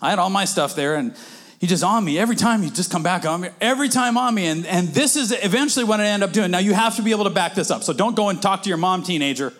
I 0.00 0.10
had 0.10 0.20
all 0.20 0.30
my 0.30 0.44
stuff 0.44 0.76
there, 0.76 0.94
and 0.94 1.16
he 1.60 1.66
just 1.66 1.82
on 1.82 2.04
me 2.04 2.20
every 2.20 2.36
time. 2.36 2.62
He 2.62 2.70
just 2.70 2.88
come 2.92 3.02
back 3.02 3.26
on 3.26 3.40
me 3.40 3.48
every 3.60 3.88
time 3.88 4.16
on 4.16 4.32
me, 4.36 4.46
and 4.46 4.64
and 4.66 4.88
this 4.88 5.16
is 5.16 5.32
eventually 5.32 5.84
what 5.84 6.00
I 6.00 6.06
end 6.06 6.22
up 6.22 6.30
doing. 6.32 6.50
Now 6.52 6.58
you 6.58 6.72
have 6.74 6.94
to 6.96 7.02
be 7.02 7.10
able 7.10 7.24
to 7.24 7.30
back 7.30 7.54
this 7.56 7.70
up, 7.72 7.82
so 7.82 7.92
don't 7.92 8.14
go 8.14 8.28
and 8.28 8.40
talk 8.40 8.62
to 8.62 8.68
your 8.68 8.78
mom, 8.78 9.02
teenager, 9.02 9.52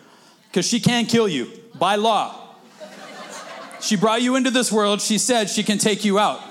because 0.49 0.65
she 0.65 0.79
can 0.79 1.07
kill 1.07 1.27
you 1.27 1.51
by 1.75 1.95
law. 1.95 2.53
She 3.81 3.97
brought 3.97 4.21
you 4.21 4.37
into 4.37 4.49
this 4.49 4.71
world. 4.71 5.01
She 5.01 5.17
said 5.17 5.49
she 5.49 5.61
can 5.63 5.77
take 5.77 6.05
you 6.05 6.19
out. 6.19 6.41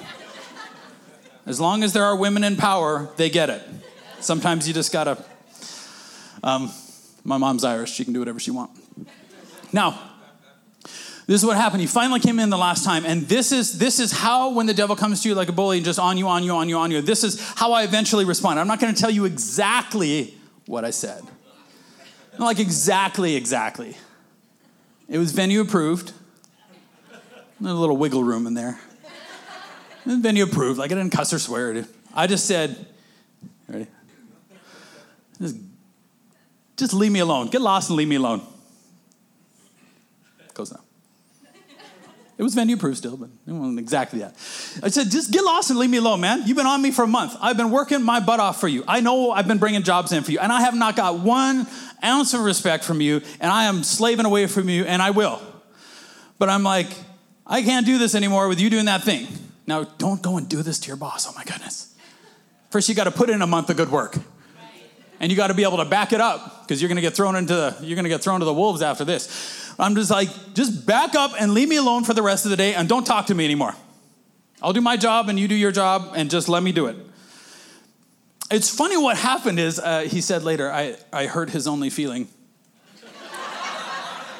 As 1.46 1.58
long 1.60 1.82
as 1.82 1.92
there 1.94 2.04
are 2.04 2.14
women 2.16 2.44
in 2.44 2.56
power, 2.56 3.08
they 3.16 3.30
get 3.30 3.48
it. 3.48 3.62
Sometimes 4.20 4.66
you 4.68 4.74
just 4.74 4.92
gotta 4.92 5.24
um, 6.42 6.70
my 7.24 7.38
mom's 7.38 7.64
Irish. 7.64 7.92
She 7.92 8.04
can 8.04 8.12
do 8.12 8.18
whatever 8.20 8.38
she 8.38 8.50
wants. 8.50 8.80
Now, 9.72 9.98
this 11.26 11.40
is 11.40 11.44
what 11.44 11.56
happened. 11.56 11.80
He 11.80 11.88
finally 11.88 12.20
came 12.20 12.38
in 12.38 12.50
the 12.50 12.58
last 12.58 12.84
time, 12.84 13.04
and 13.04 13.22
this 13.22 13.50
is 13.50 13.78
this 13.78 13.98
is 13.98 14.12
how 14.12 14.52
when 14.52 14.66
the 14.66 14.74
devil 14.74 14.94
comes 14.94 15.22
to 15.22 15.28
you 15.28 15.34
like 15.34 15.48
a 15.48 15.52
bully 15.52 15.78
and 15.78 15.84
just 15.84 15.98
on 15.98 16.16
you, 16.16 16.28
on 16.28 16.44
you, 16.44 16.52
on 16.52 16.68
you, 16.68 16.76
on 16.78 16.90
you. 16.90 17.00
This 17.00 17.24
is 17.24 17.40
how 17.56 17.72
I 17.72 17.82
eventually 17.82 18.24
respond. 18.24 18.60
I'm 18.60 18.68
not 18.68 18.78
going 18.78 18.94
to 18.94 19.00
tell 19.00 19.10
you 19.10 19.24
exactly 19.24 20.34
what 20.66 20.84
I 20.84 20.90
said. 20.90 21.22
Not 22.38 22.44
like 22.44 22.60
exactly, 22.60 23.34
exactly. 23.34 23.96
It 25.08 25.18
was 25.18 25.32
venue 25.32 25.62
approved. 25.62 26.12
a 27.12 27.14
little 27.72 27.96
wiggle 27.96 28.22
room 28.22 28.46
in 28.46 28.54
there. 28.54 28.78
And 30.04 30.22
venue 30.22 30.44
approved. 30.44 30.78
Like 30.78 30.92
I 30.92 30.94
didn't 30.94 31.10
cuss 31.12 31.32
or 31.32 31.38
swear. 31.40 31.84
I 32.14 32.26
just 32.28 32.46
said, 32.46 32.86
ready? 33.68 33.86
This 35.40 35.52
just 36.76 36.92
leave 36.92 37.12
me 37.12 37.20
alone. 37.20 37.48
Get 37.48 37.62
lost 37.62 37.90
and 37.90 37.96
leave 37.96 38.08
me 38.08 38.16
alone. 38.16 38.42
Close 40.52 40.72
now. 40.72 40.80
It 42.38 42.42
was 42.42 42.54
venue 42.54 42.76
approved 42.76 42.98
still, 42.98 43.16
but 43.16 43.30
it 43.46 43.52
wasn't 43.52 43.78
exactly 43.78 44.18
that. 44.18 44.34
I 44.82 44.88
said, 44.90 45.10
just 45.10 45.30
get 45.32 45.42
lost 45.42 45.70
and 45.70 45.78
leave 45.78 45.88
me 45.88 45.96
alone, 45.96 46.20
man. 46.20 46.42
You've 46.44 46.56
been 46.58 46.66
on 46.66 46.82
me 46.82 46.90
for 46.90 47.02
a 47.02 47.06
month. 47.06 47.34
I've 47.40 47.56
been 47.56 47.70
working 47.70 48.02
my 48.02 48.20
butt 48.20 48.40
off 48.40 48.60
for 48.60 48.68
you. 48.68 48.84
I 48.86 49.00
know 49.00 49.30
I've 49.30 49.48
been 49.48 49.56
bringing 49.56 49.82
jobs 49.82 50.12
in 50.12 50.22
for 50.22 50.32
you, 50.32 50.38
and 50.38 50.52
I 50.52 50.60
have 50.60 50.74
not 50.74 50.96
got 50.96 51.20
one 51.20 51.66
ounce 52.04 52.34
of 52.34 52.40
respect 52.42 52.84
from 52.84 53.00
you, 53.00 53.22
and 53.40 53.50
I 53.50 53.64
am 53.64 53.82
slaving 53.82 54.26
away 54.26 54.46
from 54.48 54.68
you, 54.68 54.84
and 54.84 55.00
I 55.00 55.12
will. 55.12 55.40
But 56.38 56.50
I'm 56.50 56.62
like, 56.62 56.88
I 57.46 57.62
can't 57.62 57.86
do 57.86 57.96
this 57.96 58.14
anymore 58.14 58.48
with 58.48 58.60
you 58.60 58.68
doing 58.68 58.84
that 58.84 59.02
thing. 59.02 59.28
Now, 59.66 59.84
don't 59.84 60.20
go 60.20 60.36
and 60.36 60.46
do 60.46 60.62
this 60.62 60.78
to 60.80 60.88
your 60.88 60.96
boss. 60.98 61.26
Oh 61.26 61.32
my 61.36 61.44
goodness. 61.44 61.94
First, 62.70 62.90
you 62.90 62.94
got 62.94 63.04
to 63.04 63.10
put 63.10 63.30
in 63.30 63.40
a 63.40 63.46
month 63.46 63.70
of 63.70 63.78
good 63.78 63.90
work 63.90 64.16
and 65.20 65.30
you 65.30 65.36
got 65.36 65.46
to 65.48 65.54
be 65.54 65.62
able 65.64 65.78
to 65.78 65.84
back 65.84 66.12
it 66.12 66.20
up 66.20 66.62
because 66.62 66.80
you're 66.80 66.88
going 66.88 66.96
to 66.96 67.02
get 67.02 67.14
thrown 67.14 67.36
into 67.36 67.54
the, 67.54 67.76
you're 67.80 67.94
going 67.94 68.04
to 68.04 68.08
get 68.08 68.22
thrown 68.22 68.40
to 68.40 68.46
the 68.46 68.52
wolves 68.54 68.82
after 68.82 69.04
this. 69.04 69.72
I'm 69.78 69.94
just 69.94 70.10
like, 70.10 70.28
just 70.54 70.86
back 70.86 71.14
up 71.14 71.32
and 71.40 71.54
leave 71.54 71.68
me 71.68 71.76
alone 71.76 72.04
for 72.04 72.14
the 72.14 72.22
rest 72.22 72.44
of 72.44 72.50
the 72.50 72.56
day 72.56 72.74
and 72.74 72.88
don't 72.88 73.06
talk 73.06 73.26
to 73.26 73.34
me 73.34 73.44
anymore. 73.44 73.74
I'll 74.62 74.72
do 74.72 74.80
my 74.80 74.96
job 74.96 75.28
and 75.28 75.38
you 75.38 75.48
do 75.48 75.54
your 75.54 75.72
job 75.72 76.12
and 76.16 76.30
just 76.30 76.48
let 76.48 76.62
me 76.62 76.72
do 76.72 76.86
it. 76.86 76.96
It's 78.50 78.70
funny 78.74 78.96
what 78.96 79.16
happened 79.16 79.58
is 79.58 79.78
uh, 79.78 80.00
he 80.02 80.20
said 80.20 80.42
later, 80.44 80.70
I, 80.70 80.96
I 81.12 81.26
hurt 81.26 81.50
his 81.50 81.66
only 81.66 81.90
feeling. 81.90 82.28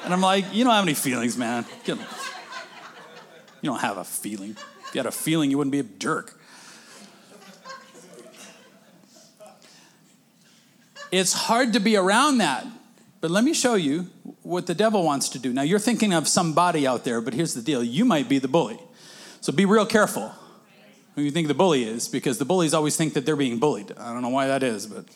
and 0.04 0.12
I'm 0.12 0.20
like, 0.20 0.46
you 0.52 0.64
don't 0.64 0.72
have 0.72 0.84
any 0.84 0.94
feelings, 0.94 1.36
man. 1.36 1.66
You 1.84 1.98
don't 3.62 3.80
have 3.80 3.96
a 3.98 4.04
feeling. 4.04 4.50
If 4.52 4.94
you 4.94 5.00
had 5.00 5.06
a 5.06 5.10
feeling, 5.12 5.50
you 5.50 5.58
wouldn't 5.58 5.72
be 5.72 5.80
a 5.80 5.82
jerk. 5.82 6.35
It's 11.18 11.32
hard 11.32 11.72
to 11.72 11.80
be 11.80 11.96
around 11.96 12.38
that. 12.38 12.66
But 13.22 13.30
let 13.30 13.42
me 13.44 13.54
show 13.54 13.74
you 13.74 14.08
what 14.42 14.66
the 14.66 14.74
devil 14.74 15.02
wants 15.02 15.30
to 15.30 15.38
do. 15.38 15.50
Now, 15.52 15.62
you're 15.62 15.78
thinking 15.78 16.12
of 16.12 16.28
somebody 16.28 16.86
out 16.86 17.04
there, 17.04 17.20
but 17.22 17.32
here's 17.32 17.54
the 17.54 17.62
deal 17.62 17.82
you 17.82 18.04
might 18.04 18.28
be 18.28 18.38
the 18.38 18.48
bully. 18.48 18.78
So 19.40 19.50
be 19.52 19.64
real 19.64 19.86
careful 19.86 20.30
who 21.14 21.22
you 21.22 21.30
think 21.30 21.48
the 21.48 21.54
bully 21.54 21.84
is, 21.84 22.06
because 22.08 22.36
the 22.36 22.44
bullies 22.44 22.74
always 22.74 22.96
think 22.98 23.14
that 23.14 23.24
they're 23.24 23.34
being 23.36 23.58
bullied. 23.58 23.92
I 23.98 24.12
don't 24.12 24.20
know 24.20 24.28
why 24.28 24.46
that 24.48 24.62
is, 24.62 24.86
but 24.86 25.06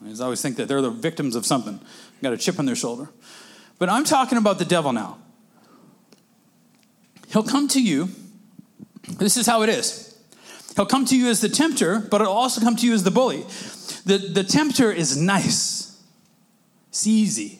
they 0.00 0.20
always 0.22 0.42
think 0.42 0.56
that 0.56 0.66
they're 0.66 0.82
the 0.82 0.90
victims 0.90 1.36
of 1.36 1.46
something. 1.46 1.80
Got 2.22 2.32
a 2.32 2.36
chip 2.36 2.58
on 2.58 2.66
their 2.66 2.74
shoulder. 2.74 3.08
But 3.78 3.88
I'm 3.88 4.04
talking 4.04 4.36
about 4.36 4.58
the 4.58 4.64
devil 4.64 4.92
now. 4.92 5.16
He'll 7.28 7.44
come 7.44 7.68
to 7.68 7.80
you. 7.82 8.08
This 9.18 9.36
is 9.36 9.46
how 9.46 9.62
it 9.62 9.68
is. 9.68 10.08
He'll 10.74 10.84
come 10.86 11.04
to 11.06 11.16
you 11.16 11.28
as 11.28 11.40
the 11.40 11.48
tempter, 11.48 12.00
but 12.00 12.20
he'll 12.20 12.30
also 12.30 12.60
come 12.60 12.74
to 12.76 12.86
you 12.86 12.92
as 12.94 13.04
the 13.04 13.10
bully. 13.12 13.44
The, 14.04 14.18
the 14.18 14.44
tempter 14.44 14.90
is 14.92 15.16
nice, 15.16 16.00
it's 16.90 17.06
easy. 17.06 17.58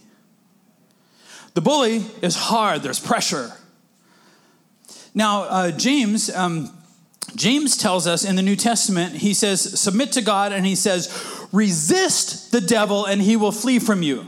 The 1.54 1.60
bully 1.60 2.04
is 2.22 2.36
hard, 2.36 2.82
there's 2.82 3.00
pressure. 3.00 3.52
Now, 5.14 5.42
uh, 5.44 5.70
James. 5.72 6.34
Um, 6.34 6.76
James 7.36 7.76
tells 7.76 8.08
us 8.08 8.24
in 8.24 8.34
the 8.34 8.42
New 8.42 8.56
Testament, 8.56 9.14
he 9.14 9.34
says, 9.34 9.80
Submit 9.80 10.10
to 10.12 10.20
God, 10.22 10.50
and 10.50 10.66
he 10.66 10.74
says, 10.74 11.12
Resist 11.52 12.50
the 12.50 12.60
devil, 12.60 13.04
and 13.04 13.22
he 13.22 13.36
will 13.36 13.52
flee 13.52 13.78
from 13.78 14.02
you. 14.02 14.26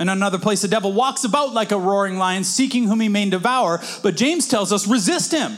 In 0.00 0.08
another 0.08 0.36
place, 0.38 0.60
the 0.62 0.66
devil 0.66 0.92
walks 0.92 1.22
about 1.22 1.52
like 1.52 1.70
a 1.70 1.78
roaring 1.78 2.18
lion, 2.18 2.42
seeking 2.42 2.88
whom 2.88 2.98
he 2.98 3.08
may 3.08 3.30
devour. 3.30 3.80
But 4.02 4.16
James 4.16 4.48
tells 4.48 4.72
us, 4.72 4.88
Resist 4.88 5.30
him. 5.30 5.56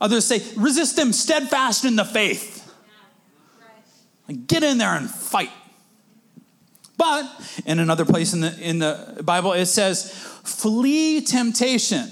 Others 0.00 0.24
say, 0.24 0.40
Resist 0.56 0.98
him 0.98 1.12
steadfast 1.12 1.84
in 1.84 1.96
the 1.96 2.06
faith. 2.06 2.59
Like, 4.30 4.46
get 4.46 4.62
in 4.62 4.78
there 4.78 4.94
and 4.94 5.10
fight. 5.10 5.50
But 6.96 7.26
in 7.66 7.80
another 7.80 8.04
place 8.04 8.32
in 8.32 8.40
the, 8.42 8.56
in 8.60 8.78
the 8.78 9.22
Bible, 9.24 9.52
it 9.54 9.66
says, 9.66 10.12
flee 10.44 11.20
temptation. 11.20 12.08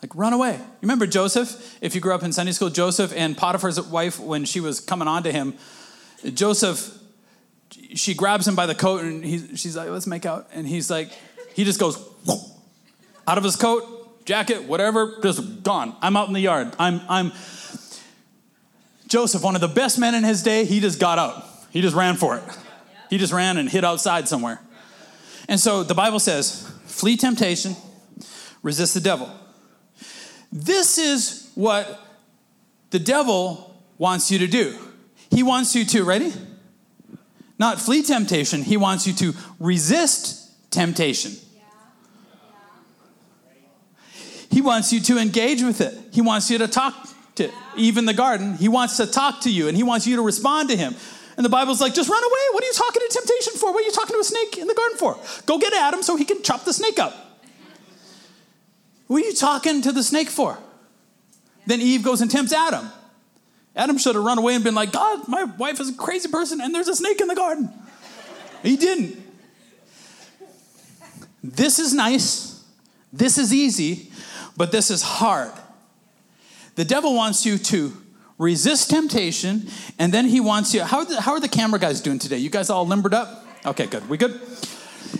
Like, 0.00 0.14
run 0.14 0.32
away. 0.34 0.60
remember 0.82 1.08
Joseph? 1.08 1.76
If 1.82 1.96
you 1.96 2.00
grew 2.00 2.14
up 2.14 2.22
in 2.22 2.32
Sunday 2.32 2.52
school, 2.52 2.70
Joseph 2.70 3.12
and 3.16 3.36
Potiphar's 3.36 3.80
wife, 3.80 4.20
when 4.20 4.44
she 4.44 4.60
was 4.60 4.78
coming 4.78 5.08
on 5.08 5.24
to 5.24 5.32
him, 5.32 5.54
Joseph, 6.32 6.96
she 7.96 8.14
grabs 8.14 8.46
him 8.46 8.54
by 8.54 8.66
the 8.66 8.76
coat 8.76 9.02
and 9.02 9.24
he, 9.24 9.56
she's 9.56 9.76
like, 9.76 9.88
let's 9.88 10.06
make 10.06 10.24
out. 10.24 10.46
And 10.54 10.64
he's 10.64 10.90
like, 10.90 11.10
he 11.56 11.64
just 11.64 11.80
goes 11.80 11.98
out 13.26 13.36
of 13.36 13.42
his 13.42 13.56
coat, 13.56 14.24
jacket, 14.26 14.62
whatever, 14.62 15.18
just 15.24 15.64
gone. 15.64 15.96
I'm 16.00 16.16
out 16.16 16.28
in 16.28 16.34
the 16.34 16.40
yard. 16.40 16.72
I'm, 16.78 17.00
I'm, 17.08 17.32
Joseph, 19.12 19.42
one 19.42 19.54
of 19.54 19.60
the 19.60 19.68
best 19.68 19.98
men 19.98 20.14
in 20.14 20.24
his 20.24 20.42
day, 20.42 20.64
he 20.64 20.80
just 20.80 20.98
got 20.98 21.18
up. 21.18 21.66
He 21.70 21.82
just 21.82 21.94
ran 21.94 22.16
for 22.16 22.34
it. 22.36 22.42
He 23.10 23.18
just 23.18 23.30
ran 23.30 23.58
and 23.58 23.68
hid 23.68 23.84
outside 23.84 24.26
somewhere. 24.26 24.58
And 25.50 25.60
so 25.60 25.82
the 25.82 25.92
Bible 25.94 26.18
says, 26.18 26.66
flee 26.86 27.18
temptation, 27.18 27.76
resist 28.62 28.94
the 28.94 29.02
devil. 29.02 29.30
This 30.50 30.96
is 30.96 31.50
what 31.54 32.00
the 32.88 32.98
devil 32.98 33.76
wants 33.98 34.30
you 34.30 34.38
to 34.38 34.46
do. 34.46 34.78
He 35.30 35.42
wants 35.42 35.74
you 35.76 35.84
to, 35.84 36.04
ready? 36.04 36.32
Not 37.58 37.78
flee 37.78 38.00
temptation, 38.02 38.62
he 38.62 38.78
wants 38.78 39.06
you 39.06 39.12
to 39.12 39.34
resist 39.60 40.70
temptation. 40.70 41.32
He 44.50 44.62
wants 44.62 44.90
you 44.90 45.00
to 45.00 45.18
engage 45.18 45.60
with 45.62 45.82
it. 45.82 45.98
He 46.12 46.22
wants 46.22 46.50
you 46.50 46.56
to 46.58 46.66
talk 46.68 47.10
to 47.36 47.50
even 47.76 48.04
the 48.04 48.14
garden. 48.14 48.56
He 48.56 48.68
wants 48.68 48.96
to 48.98 49.06
talk 49.06 49.40
to 49.42 49.50
you 49.50 49.68
and 49.68 49.76
he 49.76 49.82
wants 49.82 50.06
you 50.06 50.16
to 50.16 50.22
respond 50.22 50.68
to 50.70 50.76
him. 50.76 50.94
And 51.36 51.44
the 51.44 51.48
Bible's 51.50 51.80
like, 51.80 51.94
just 51.94 52.10
run 52.10 52.22
away. 52.22 52.40
What 52.52 52.62
are 52.62 52.66
you 52.66 52.72
talking 52.74 53.02
to 53.08 53.18
temptation 53.20 53.54
for? 53.58 53.72
What 53.72 53.82
are 53.82 53.86
you 53.86 53.92
talking 53.92 54.14
to 54.16 54.20
a 54.20 54.24
snake 54.24 54.58
in 54.58 54.66
the 54.66 54.74
garden 54.74 54.98
for? 54.98 55.18
Go 55.46 55.58
get 55.58 55.72
Adam 55.72 56.02
so 56.02 56.16
he 56.16 56.24
can 56.24 56.42
chop 56.42 56.64
the 56.64 56.72
snake 56.74 56.98
up. 56.98 57.14
What 59.06 59.22
are 59.22 59.26
you 59.26 59.34
talking 59.34 59.80
to 59.82 59.92
the 59.92 60.02
snake 60.02 60.28
for? 60.28 60.58
Then 61.66 61.80
Eve 61.80 62.02
goes 62.02 62.20
and 62.20 62.30
tempts 62.30 62.52
Adam. 62.52 62.90
Adam 63.74 63.96
should 63.96 64.14
have 64.14 64.24
run 64.24 64.38
away 64.38 64.54
and 64.54 64.62
been 64.62 64.74
like, 64.74 64.92
God, 64.92 65.26
my 65.28 65.44
wife 65.44 65.80
is 65.80 65.88
a 65.88 65.94
crazy 65.94 66.28
person 66.28 66.60
and 66.60 66.74
there's 66.74 66.88
a 66.88 66.96
snake 66.96 67.20
in 67.20 67.28
the 67.28 67.34
garden. 67.34 67.72
He 68.62 68.76
didn't. 68.76 69.16
This 71.42 71.78
is 71.78 71.94
nice. 71.94 72.50
This 73.14 73.36
is 73.38 73.52
easy, 73.52 74.10
but 74.56 74.70
this 74.72 74.90
is 74.90 75.02
hard 75.02 75.50
the 76.74 76.84
devil 76.84 77.14
wants 77.14 77.44
you 77.44 77.58
to 77.58 77.92
resist 78.38 78.90
temptation, 78.90 79.68
and 79.98 80.12
then 80.12 80.26
he 80.26 80.40
wants 80.40 80.74
you. 80.74 80.82
How 80.82 80.98
are 80.98 81.04
the, 81.04 81.20
how 81.20 81.32
are 81.32 81.40
the 81.40 81.48
camera 81.48 81.78
guys 81.78 82.00
doing 82.00 82.18
today? 82.18 82.38
You 82.38 82.50
guys 82.50 82.70
all 82.70 82.86
limbered 82.86 83.14
up? 83.14 83.44
Okay, 83.66 83.86
good. 83.86 84.08
We 84.08 84.16
good? 84.16 84.40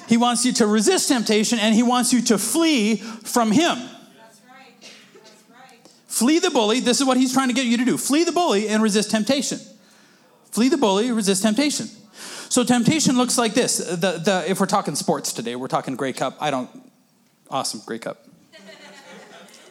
He 0.09 0.16
wants 0.16 0.44
you 0.44 0.52
to 0.54 0.66
resist 0.66 1.09
temptation, 1.09 1.59
and 1.59 1.75
he 1.75 1.82
wants 1.82 2.12
you 2.12 2.23
to 2.23 2.38
flee 2.38 2.97
from 2.97 3.52
him. 3.52 3.76
That's 3.78 4.40
right. 4.49 4.92
That's 5.21 5.44
right. 5.50 5.88
Flee 6.09 6.38
the 6.38 6.50
bully. 6.50 6.80
This 6.80 7.00
is 7.00 7.06
what 7.06 7.16
he's 7.16 7.32
trying 7.32 7.49
to 7.49 7.54
get 7.54 7.66
you 7.66 7.76
to 7.76 7.85
do. 7.85 7.97
Flee 7.97 8.25
the 8.25 8.32
bully 8.32 8.68
and 8.68 8.82
resist 8.82 9.11
temptation. 9.11 9.61
Flee 10.50 10.68
the 10.68 10.76
bully, 10.76 11.12
resist 11.12 11.42
temptation. 11.42 11.87
So 12.49 12.64
temptation 12.64 13.16
looks 13.16 13.38
like 13.38 13.54
this. 13.54 13.78
The, 13.78 13.97
the, 14.25 14.44
if 14.47 14.61
we're 14.61 14.66
talking 14.66 14.94
sports 14.94 15.32
today, 15.32 15.56
we're 15.56 15.68
talking 15.68 15.97
Grey 15.97 16.12
Cup. 16.12 16.37
I 16.40 16.50
don't. 16.50 16.68
Awesome, 17.50 17.80
Grey 17.87 17.99
Cup. 17.99 18.25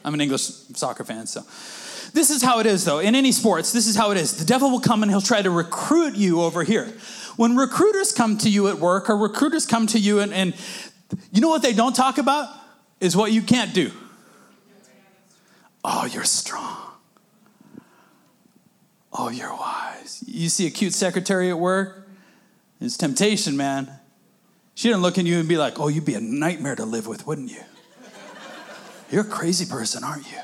I'm 0.03 0.13
an 0.13 0.21
English 0.21 0.43
soccer 0.43 1.03
fan, 1.03 1.27
so. 1.27 1.41
This 2.13 2.29
is 2.29 2.41
how 2.41 2.59
it 2.59 2.65
is, 2.65 2.83
though. 2.83 2.99
In 2.99 3.15
any 3.15 3.31
sports, 3.31 3.71
this 3.71 3.87
is 3.87 3.95
how 3.95 4.11
it 4.11 4.17
is. 4.17 4.37
The 4.37 4.43
devil 4.45 4.69
will 4.69 4.81
come 4.81 5.01
and 5.03 5.09
he'll 5.11 5.21
try 5.21 5.41
to 5.41 5.49
recruit 5.49 6.15
you 6.15 6.41
over 6.41 6.63
here. 6.63 6.85
When 7.37 7.55
recruiters 7.55 8.11
come 8.11 8.37
to 8.39 8.49
you 8.49 8.67
at 8.67 8.79
work, 8.79 9.09
or 9.09 9.17
recruiters 9.17 9.65
come 9.65 9.87
to 9.87 9.99
you, 9.99 10.19
and, 10.19 10.33
and 10.33 10.53
you 11.31 11.39
know 11.41 11.47
what 11.49 11.61
they 11.61 11.73
don't 11.73 11.95
talk 11.95 12.17
about? 12.17 12.49
Is 12.99 13.15
what 13.15 13.31
you 13.31 13.41
can't 13.41 13.73
do. 13.73 13.91
Oh, 15.83 16.05
you're 16.05 16.23
strong. 16.25 16.77
Oh, 19.13 19.29
you're 19.29 19.53
wise. 19.55 20.23
You 20.27 20.49
see 20.49 20.67
a 20.67 20.69
cute 20.69 20.93
secretary 20.93 21.49
at 21.49 21.57
work? 21.57 22.07
It's 22.79 22.97
temptation, 22.97 23.55
man. 23.57 23.89
She 24.75 24.87
didn't 24.87 25.01
look 25.01 25.17
at 25.17 25.25
you 25.25 25.39
and 25.39 25.47
be 25.47 25.57
like, 25.57 25.79
oh, 25.79 25.87
you'd 25.87 26.05
be 26.05 26.15
a 26.15 26.21
nightmare 26.21 26.75
to 26.75 26.85
live 26.85 27.07
with, 27.07 27.25
wouldn't 27.25 27.51
you? 27.51 27.61
You're 29.11 29.21
a 29.21 29.27
crazy 29.27 29.65
person, 29.65 30.03
aren't 30.03 30.31
you? 30.31 30.37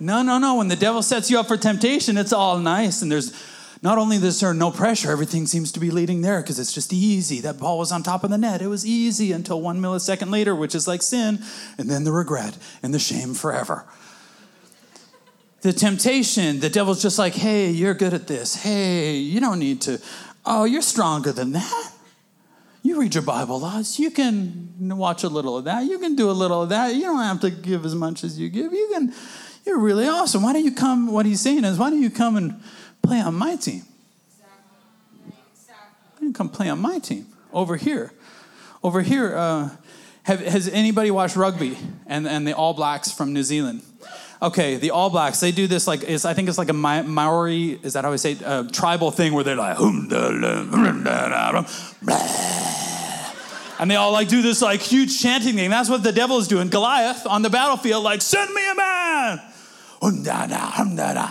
No, 0.00 0.22
no, 0.22 0.38
no. 0.38 0.56
When 0.56 0.68
the 0.68 0.76
devil 0.76 1.02
sets 1.02 1.30
you 1.30 1.38
up 1.38 1.46
for 1.46 1.56
temptation, 1.58 2.16
it's 2.16 2.32
all 2.32 2.58
nice. 2.58 3.02
And 3.02 3.12
there's 3.12 3.34
not 3.82 3.98
only 3.98 4.16
is 4.16 4.40
there 4.40 4.54
no 4.54 4.70
pressure, 4.70 5.10
everything 5.10 5.46
seems 5.46 5.70
to 5.72 5.80
be 5.80 5.90
leading 5.90 6.22
there 6.22 6.40
because 6.40 6.58
it's 6.58 6.72
just 6.72 6.92
easy. 6.92 7.40
That 7.40 7.58
ball 7.60 7.78
was 7.78 7.92
on 7.92 8.02
top 8.02 8.24
of 8.24 8.30
the 8.30 8.38
net. 8.38 8.62
It 8.62 8.68
was 8.68 8.86
easy 8.86 9.32
until 9.32 9.60
one 9.60 9.80
millisecond 9.80 10.30
later, 10.30 10.54
which 10.56 10.74
is 10.74 10.88
like 10.88 11.02
sin, 11.02 11.40
and 11.78 11.90
then 11.90 12.04
the 12.04 12.12
regret 12.12 12.56
and 12.82 12.94
the 12.94 12.98
shame 12.98 13.34
forever. 13.34 13.84
The 15.60 15.72
temptation, 15.72 16.60
the 16.60 16.70
devil's 16.70 17.02
just 17.02 17.18
like, 17.18 17.34
hey, 17.34 17.70
you're 17.70 17.94
good 17.94 18.14
at 18.14 18.26
this. 18.26 18.62
Hey, 18.62 19.16
you 19.16 19.38
don't 19.40 19.58
need 19.58 19.80
to. 19.82 20.00
Oh, 20.46 20.64
you're 20.64 20.82
stronger 20.82 21.30
than 21.30 21.52
that 21.52 21.92
you 22.82 23.00
read 23.00 23.14
your 23.14 23.22
Bible, 23.22 23.60
laws. 23.60 23.98
You 23.98 24.10
can 24.10 24.74
watch 24.96 25.22
a 25.22 25.28
little 25.28 25.56
of 25.56 25.64
that. 25.64 25.82
You 25.84 25.98
can 25.98 26.16
do 26.16 26.28
a 26.30 26.32
little 26.32 26.62
of 26.62 26.68
that. 26.70 26.94
You 26.94 27.02
don't 27.02 27.22
have 27.22 27.40
to 27.42 27.50
give 27.50 27.84
as 27.84 27.94
much 27.94 28.24
as 28.24 28.38
you 28.38 28.48
give. 28.48 28.72
You 28.72 28.90
can, 28.92 29.14
you're 29.64 29.78
really 29.78 30.08
awesome. 30.08 30.42
Why 30.42 30.52
don't 30.52 30.64
you 30.64 30.72
come? 30.72 31.10
What 31.12 31.24
he's 31.24 31.40
saying 31.40 31.64
is, 31.64 31.78
why 31.78 31.90
don't 31.90 32.02
you 32.02 32.10
come 32.10 32.36
and 32.36 32.60
play 33.02 33.20
on 33.20 33.34
my 33.34 33.54
team? 33.54 33.82
Exactly. 34.26 35.34
Exactly. 35.52 36.32
come 36.32 36.48
play 36.48 36.68
on 36.68 36.80
my 36.80 36.98
team 36.98 37.26
over 37.52 37.76
here. 37.76 38.12
Over 38.82 39.02
here, 39.02 39.36
uh, 39.36 39.70
have, 40.24 40.40
has 40.44 40.66
anybody 40.68 41.12
watched 41.12 41.36
rugby 41.36 41.78
and, 42.08 42.26
and 42.26 42.44
the 42.46 42.56
All 42.56 42.74
Blacks 42.74 43.12
from 43.12 43.32
New 43.32 43.44
Zealand? 43.44 43.82
okay, 44.42 44.76
the 44.76 44.90
All 44.90 45.08
Blacks, 45.08 45.40
they 45.40 45.52
do 45.52 45.66
this 45.66 45.86
like, 45.86 46.06
I 46.10 46.34
think 46.34 46.48
it's 46.50 46.58
like 46.58 46.68
a 46.68 46.72
Maori, 46.74 47.78
is 47.82 47.92
that 47.94 48.04
how 48.04 48.12
I 48.12 48.16
say 48.16 48.32
it? 48.32 48.42
Uh, 48.42 48.64
tribal 48.70 49.10
thing 49.12 49.32
where 49.32 49.44
they're 49.44 49.54
like, 49.56 49.78
and 49.80 50.10
they 53.90 53.96
all 53.96 54.12
like 54.12 54.28
do 54.28 54.42
this 54.42 54.60
like 54.62 54.80
huge 54.80 55.20
chanting 55.22 55.54
thing. 55.54 55.70
That's 55.70 55.88
what 55.88 56.02
the 56.02 56.12
devil 56.12 56.36
is 56.38 56.46
doing. 56.48 56.68
Goliath 56.68 57.26
on 57.26 57.40
the 57.42 57.50
battlefield, 57.50 58.02
like, 58.04 58.20
send 58.22 58.52
me 58.52 58.70
a 58.70 58.74
man. 58.74 59.40
Eh. 60.02 61.24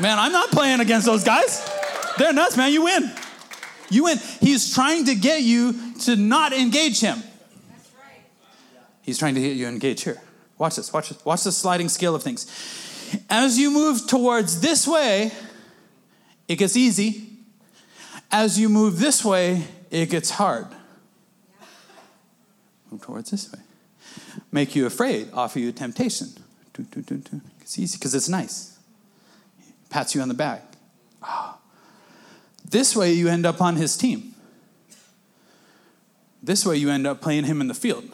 Man, 0.00 0.18
I'm 0.18 0.32
not 0.32 0.50
playing 0.50 0.80
against 0.80 1.06
those 1.06 1.22
guys. 1.24 1.64
They're 2.18 2.32
nuts, 2.32 2.56
man. 2.56 2.72
You 2.72 2.84
win. 2.84 3.10
You 3.90 4.04
win. 4.04 4.18
He's 4.40 4.72
trying 4.72 5.04
to 5.06 5.16
get 5.16 5.42
you 5.42 5.74
to 6.04 6.14
not 6.16 6.52
engage 6.52 7.00
him. 7.00 7.22
He's 9.02 9.18
trying 9.18 9.34
to 9.34 9.40
get 9.40 9.56
you 9.56 9.66
engage 9.68 10.02
here. 10.04 10.20
Watch 10.58 10.76
this, 10.76 10.92
watch 10.92 11.08
this, 11.08 11.24
watch 11.24 11.42
the 11.44 11.52
sliding 11.52 11.88
scale 11.88 12.14
of 12.14 12.22
things. 12.22 12.46
As 13.28 13.58
you 13.58 13.70
move 13.70 14.06
towards 14.06 14.60
this 14.60 14.86
way, 14.86 15.32
it 16.48 16.56
gets 16.56 16.76
easy. 16.76 17.28
As 18.30 18.58
you 18.58 18.68
move 18.68 18.98
this 18.98 19.24
way, 19.24 19.64
it 19.90 20.10
gets 20.10 20.30
hard. 20.30 20.66
Move 22.90 23.00
towards 23.02 23.30
this 23.30 23.52
way. 23.52 23.60
Make 24.52 24.76
you 24.76 24.86
afraid, 24.86 25.28
offer 25.32 25.58
you 25.58 25.72
temptation. 25.72 26.28
It's 27.60 27.78
easy 27.78 27.96
because 27.98 28.14
it's 28.14 28.28
nice. 28.28 28.78
Pats 29.90 30.14
you 30.14 30.20
on 30.20 30.28
the 30.28 30.34
back. 30.34 30.62
Oh. 31.22 31.58
This 32.68 32.96
way, 32.96 33.12
you 33.12 33.28
end 33.28 33.46
up 33.46 33.60
on 33.60 33.76
his 33.76 33.96
team. 33.96 34.34
This 36.42 36.66
way, 36.66 36.76
you 36.76 36.90
end 36.90 37.06
up 37.06 37.20
playing 37.20 37.44
him 37.44 37.60
in 37.60 37.68
the 37.68 37.74
field. 37.74 38.04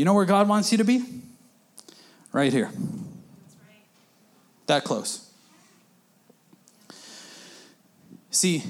You 0.00 0.06
know 0.06 0.14
where 0.14 0.24
God 0.24 0.48
wants 0.48 0.72
you 0.72 0.78
to 0.78 0.84
be? 0.84 1.04
Right 2.32 2.50
here. 2.54 2.70
That 4.66 4.82
close. 4.82 5.30
See, 8.30 8.62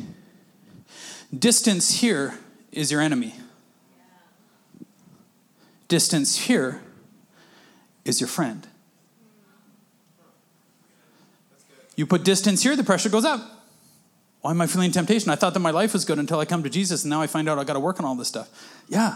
distance 1.33 2.01
here 2.01 2.37
is 2.73 2.91
your 2.91 3.01
enemy. 3.01 3.37
Distance 5.87 6.37
here 6.37 6.83
is 8.05 8.21
your 8.21 8.27
friend. 8.27 8.67
You 11.95 12.07
put 12.07 12.25
distance 12.25 12.61
here, 12.65 12.75
the 12.75 12.83
pressure 12.83 13.09
goes 13.09 13.25
up. 13.25 13.41
Why 14.41 14.51
am 14.51 14.61
I 14.61 14.67
feeling 14.67 14.91
temptation? 14.91 15.31
I 15.31 15.37
thought 15.37 15.55
that 15.55 15.61
my 15.61 15.71
life 15.71 15.93
was 15.93 16.05
good 16.05 16.19
until 16.19 16.41
I 16.41 16.45
come 16.45 16.65
to 16.65 16.71
Jesus 16.71 17.05
and 17.05 17.11
now 17.11 17.23
I 17.23 17.29
find 17.29 17.49
out 17.49 17.57
I 17.57 17.63
got 17.63 17.75
to 17.75 17.81
work 17.81 18.01
on 18.01 18.05
all 18.05 18.17
this 18.17 18.27
stuff. 18.27 18.49
Yeah. 18.89 19.15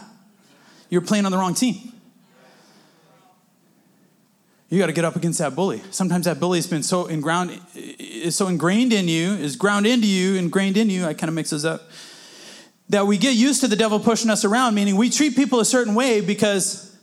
You're 0.90 1.00
playing 1.00 1.26
on 1.26 1.32
the 1.32 1.38
wrong 1.38 1.54
team 1.54 1.90
you 4.74 4.80
got 4.80 4.86
to 4.88 4.92
get 4.92 5.04
up 5.04 5.16
against 5.16 5.38
that 5.38 5.54
bully. 5.54 5.80
Sometimes 5.90 6.24
that 6.24 6.40
bully 6.40 6.58
has 6.58 6.66
been 6.66 6.82
so 6.82 7.06
ingrained, 7.06 7.60
is 7.74 8.34
so 8.34 8.48
ingrained 8.48 8.92
in 8.92 9.06
you, 9.08 9.32
is 9.34 9.56
ground 9.56 9.86
into 9.86 10.06
you, 10.06 10.34
ingrained 10.34 10.76
in 10.76 10.90
you. 10.90 11.06
I 11.06 11.14
kind 11.14 11.28
of 11.28 11.34
mix 11.34 11.50
those 11.50 11.64
up. 11.64 11.82
That 12.88 13.06
we 13.06 13.16
get 13.16 13.34
used 13.34 13.60
to 13.62 13.68
the 13.68 13.76
devil 13.76 14.00
pushing 14.00 14.30
us 14.30 14.44
around, 14.44 14.74
meaning 14.74 14.96
we 14.96 15.08
treat 15.10 15.36
people 15.36 15.60
a 15.60 15.64
certain 15.64 15.94
way 15.94 16.20
because 16.20 16.94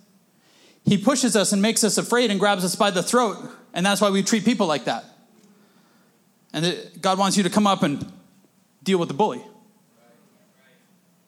he 0.86 0.98
pushes 0.98 1.36
us 1.36 1.54
and 1.54 1.62
makes 1.62 1.84
us 1.84 1.98
afraid 1.98 2.30
and 2.30 2.40
grabs 2.40 2.64
us 2.66 2.76
by 2.76 2.92
the 2.92 3.02
throat, 3.02 3.38
and 3.74 3.86
that's 3.86 4.02
why 4.02 4.10
we 4.10 4.22
treat 4.22 4.44
people 4.44 4.68
like 4.68 4.86
that. 4.86 5.06
And 6.54 6.78
God 7.00 7.18
wants 7.18 7.38
you 7.38 7.44
to 7.44 7.50
come 7.50 7.66
up 7.66 7.84
and 7.84 8.06
deal 8.84 8.98
with 9.00 9.08
the 9.08 9.14
bully, 9.14 9.42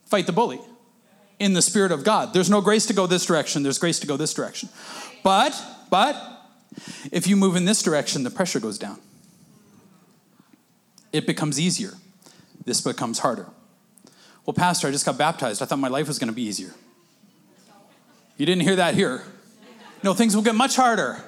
fight 0.06 0.26
the 0.26 0.34
bully 0.34 0.60
in 1.40 1.54
the 1.54 1.62
spirit 1.62 1.92
of 1.94 2.04
God. 2.04 2.34
There's 2.34 2.50
no 2.50 2.60
grace 2.60 2.86
to 2.88 2.94
go 2.94 3.08
this 3.08 3.26
direction. 3.26 3.64
There's 3.64 3.80
grace 3.80 4.00
to 4.02 4.08
go 4.08 4.18
this 4.18 4.34
direction. 4.34 4.70
But, 5.24 5.54
but, 5.90 6.16
if 7.12 7.28
you 7.28 7.36
move 7.36 7.56
in 7.56 7.66
this 7.66 7.82
direction, 7.84 8.24
the 8.24 8.30
pressure 8.30 8.60
goes 8.60 8.78
down. 8.78 9.00
It 11.12 11.28
becomes 11.28 11.60
easier. 11.60 11.94
This 12.66 12.82
becomes 12.82 13.20
harder. 13.20 13.48
Well, 14.46 14.54
Pastor, 14.54 14.88
I 14.88 14.92
just 14.92 15.06
got 15.06 15.18
baptized. 15.18 15.62
I 15.62 15.66
thought 15.66 15.80
my 15.80 15.88
life 15.88 16.08
was 16.08 16.20
going 16.20 16.28
to 16.30 16.34
be 16.36 16.44
easier. 16.44 16.74
You 18.38 18.46
didn't 18.46 18.64
hear 18.64 18.76
that 18.78 18.96
here. 18.96 19.24
No, 20.04 20.14
things 20.14 20.36
will 20.36 20.44
get 20.44 20.56
much 20.56 20.76
harder. 20.76 21.24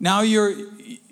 Now 0.00 0.20
you're 0.22 0.50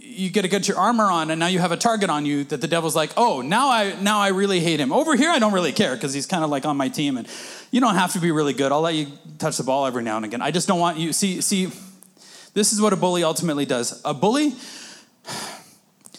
you 0.02 0.28
get 0.28 0.42
to 0.42 0.48
get 0.48 0.66
your 0.66 0.76
armor 0.76 1.04
on 1.04 1.30
and 1.30 1.38
now 1.38 1.46
you 1.46 1.60
have 1.60 1.70
a 1.70 1.76
target 1.76 2.10
on 2.10 2.26
you 2.26 2.42
that 2.44 2.60
the 2.60 2.66
devil's 2.68 2.96
like 2.96 3.10
oh 3.16 3.40
now 3.42 3.70
i 3.70 3.94
now 4.02 4.18
i 4.18 4.28
really 4.28 4.58
hate 4.60 4.78
him 4.80 4.92
over 4.92 5.14
here 5.16 5.30
i 5.30 5.38
don't 5.38 5.52
really 5.54 5.72
care 5.72 5.94
because 5.94 6.12
he's 6.12 6.26
kind 6.26 6.42
of 6.44 6.50
like 6.50 6.66
on 6.66 6.76
my 6.76 6.88
team 6.88 7.16
and 7.16 7.26
you 7.70 7.80
don't 7.80 7.94
have 7.94 8.12
to 8.12 8.18
be 8.18 8.30
really 8.32 8.52
good 8.52 8.70
i'll 8.72 8.80
let 8.82 8.94
you 8.94 9.06
touch 9.38 9.56
the 9.56 9.62
ball 9.62 9.86
every 9.86 10.02
now 10.02 10.16
and 10.16 10.26
again 10.26 10.42
i 10.42 10.50
just 10.50 10.66
don't 10.68 10.80
want 10.80 10.98
you 10.98 11.12
see 11.12 11.40
see 11.40 11.70
this 12.54 12.72
is 12.72 12.80
what 12.80 12.92
a 12.92 12.96
bully 12.96 13.22
ultimately 13.22 13.64
does. 13.64 14.00
A 14.04 14.12
bully, 14.14 14.54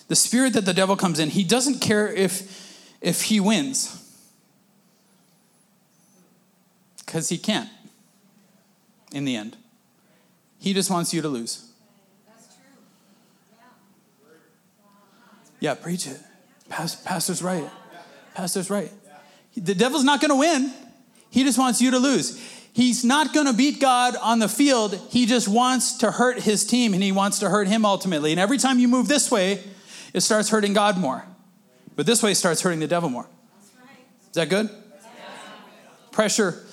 the 0.07 0.15
spirit 0.15 0.53
that 0.53 0.65
the 0.65 0.73
devil 0.73 0.95
comes 0.95 1.19
in, 1.19 1.29
he 1.29 1.43
doesn't 1.43 1.79
care 1.79 2.07
if, 2.07 2.87
if 3.01 3.23
he 3.23 3.39
wins 3.39 3.97
because 7.05 7.27
he 7.29 7.37
can't 7.37 7.69
in 9.11 9.25
the 9.25 9.35
end. 9.35 9.57
He 10.59 10.73
just 10.73 10.89
wants 10.89 11.13
you 11.13 11.21
to 11.21 11.27
lose. 11.27 11.67
Yeah, 15.59 15.75
preach 15.75 16.07
it. 16.07 16.17
pastor's 16.69 17.41
right. 17.43 17.69
Pastor's 18.33 18.69
right. 18.69 18.91
The 19.57 19.75
devil's 19.75 20.03
not 20.05 20.21
going 20.21 20.29
to 20.29 20.35
win. 20.37 20.73
He 21.29 21.43
just 21.43 21.59
wants 21.59 21.81
you 21.81 21.91
to 21.91 21.99
lose. 21.99 22.41
He's 22.73 23.03
not 23.03 23.34
going 23.34 23.47
to 23.47 23.53
beat 23.53 23.79
God 23.81 24.15
on 24.21 24.39
the 24.39 24.47
field. 24.47 24.95
He 25.12 25.25
just 25.25 25.47
wants 25.47 25.97
to 25.97 26.12
hurt 26.12 26.39
his 26.39 26.63
team 26.65 26.93
and 26.93 27.03
he 27.03 27.12
wants 27.12 27.39
to 27.39 27.49
hurt 27.49 27.67
him 27.67 27.84
ultimately. 27.86 28.31
And 28.31 28.39
every 28.39 28.57
time 28.57 28.79
you 28.79 28.88
move 28.88 29.07
this 29.07 29.29
way, 29.29 29.62
it 30.13 30.21
starts 30.21 30.49
hurting 30.49 30.73
God 30.73 30.97
more. 30.97 31.25
But 31.95 32.05
this 32.05 32.23
way 32.23 32.34
starts 32.34 32.62
hurting 32.62 32.79
the 32.79 32.88
devil 32.88 33.10
more. 33.10 33.27
Is 34.29 34.36
that 34.36 34.47
good? 34.49 34.69
Pressure 36.12 36.63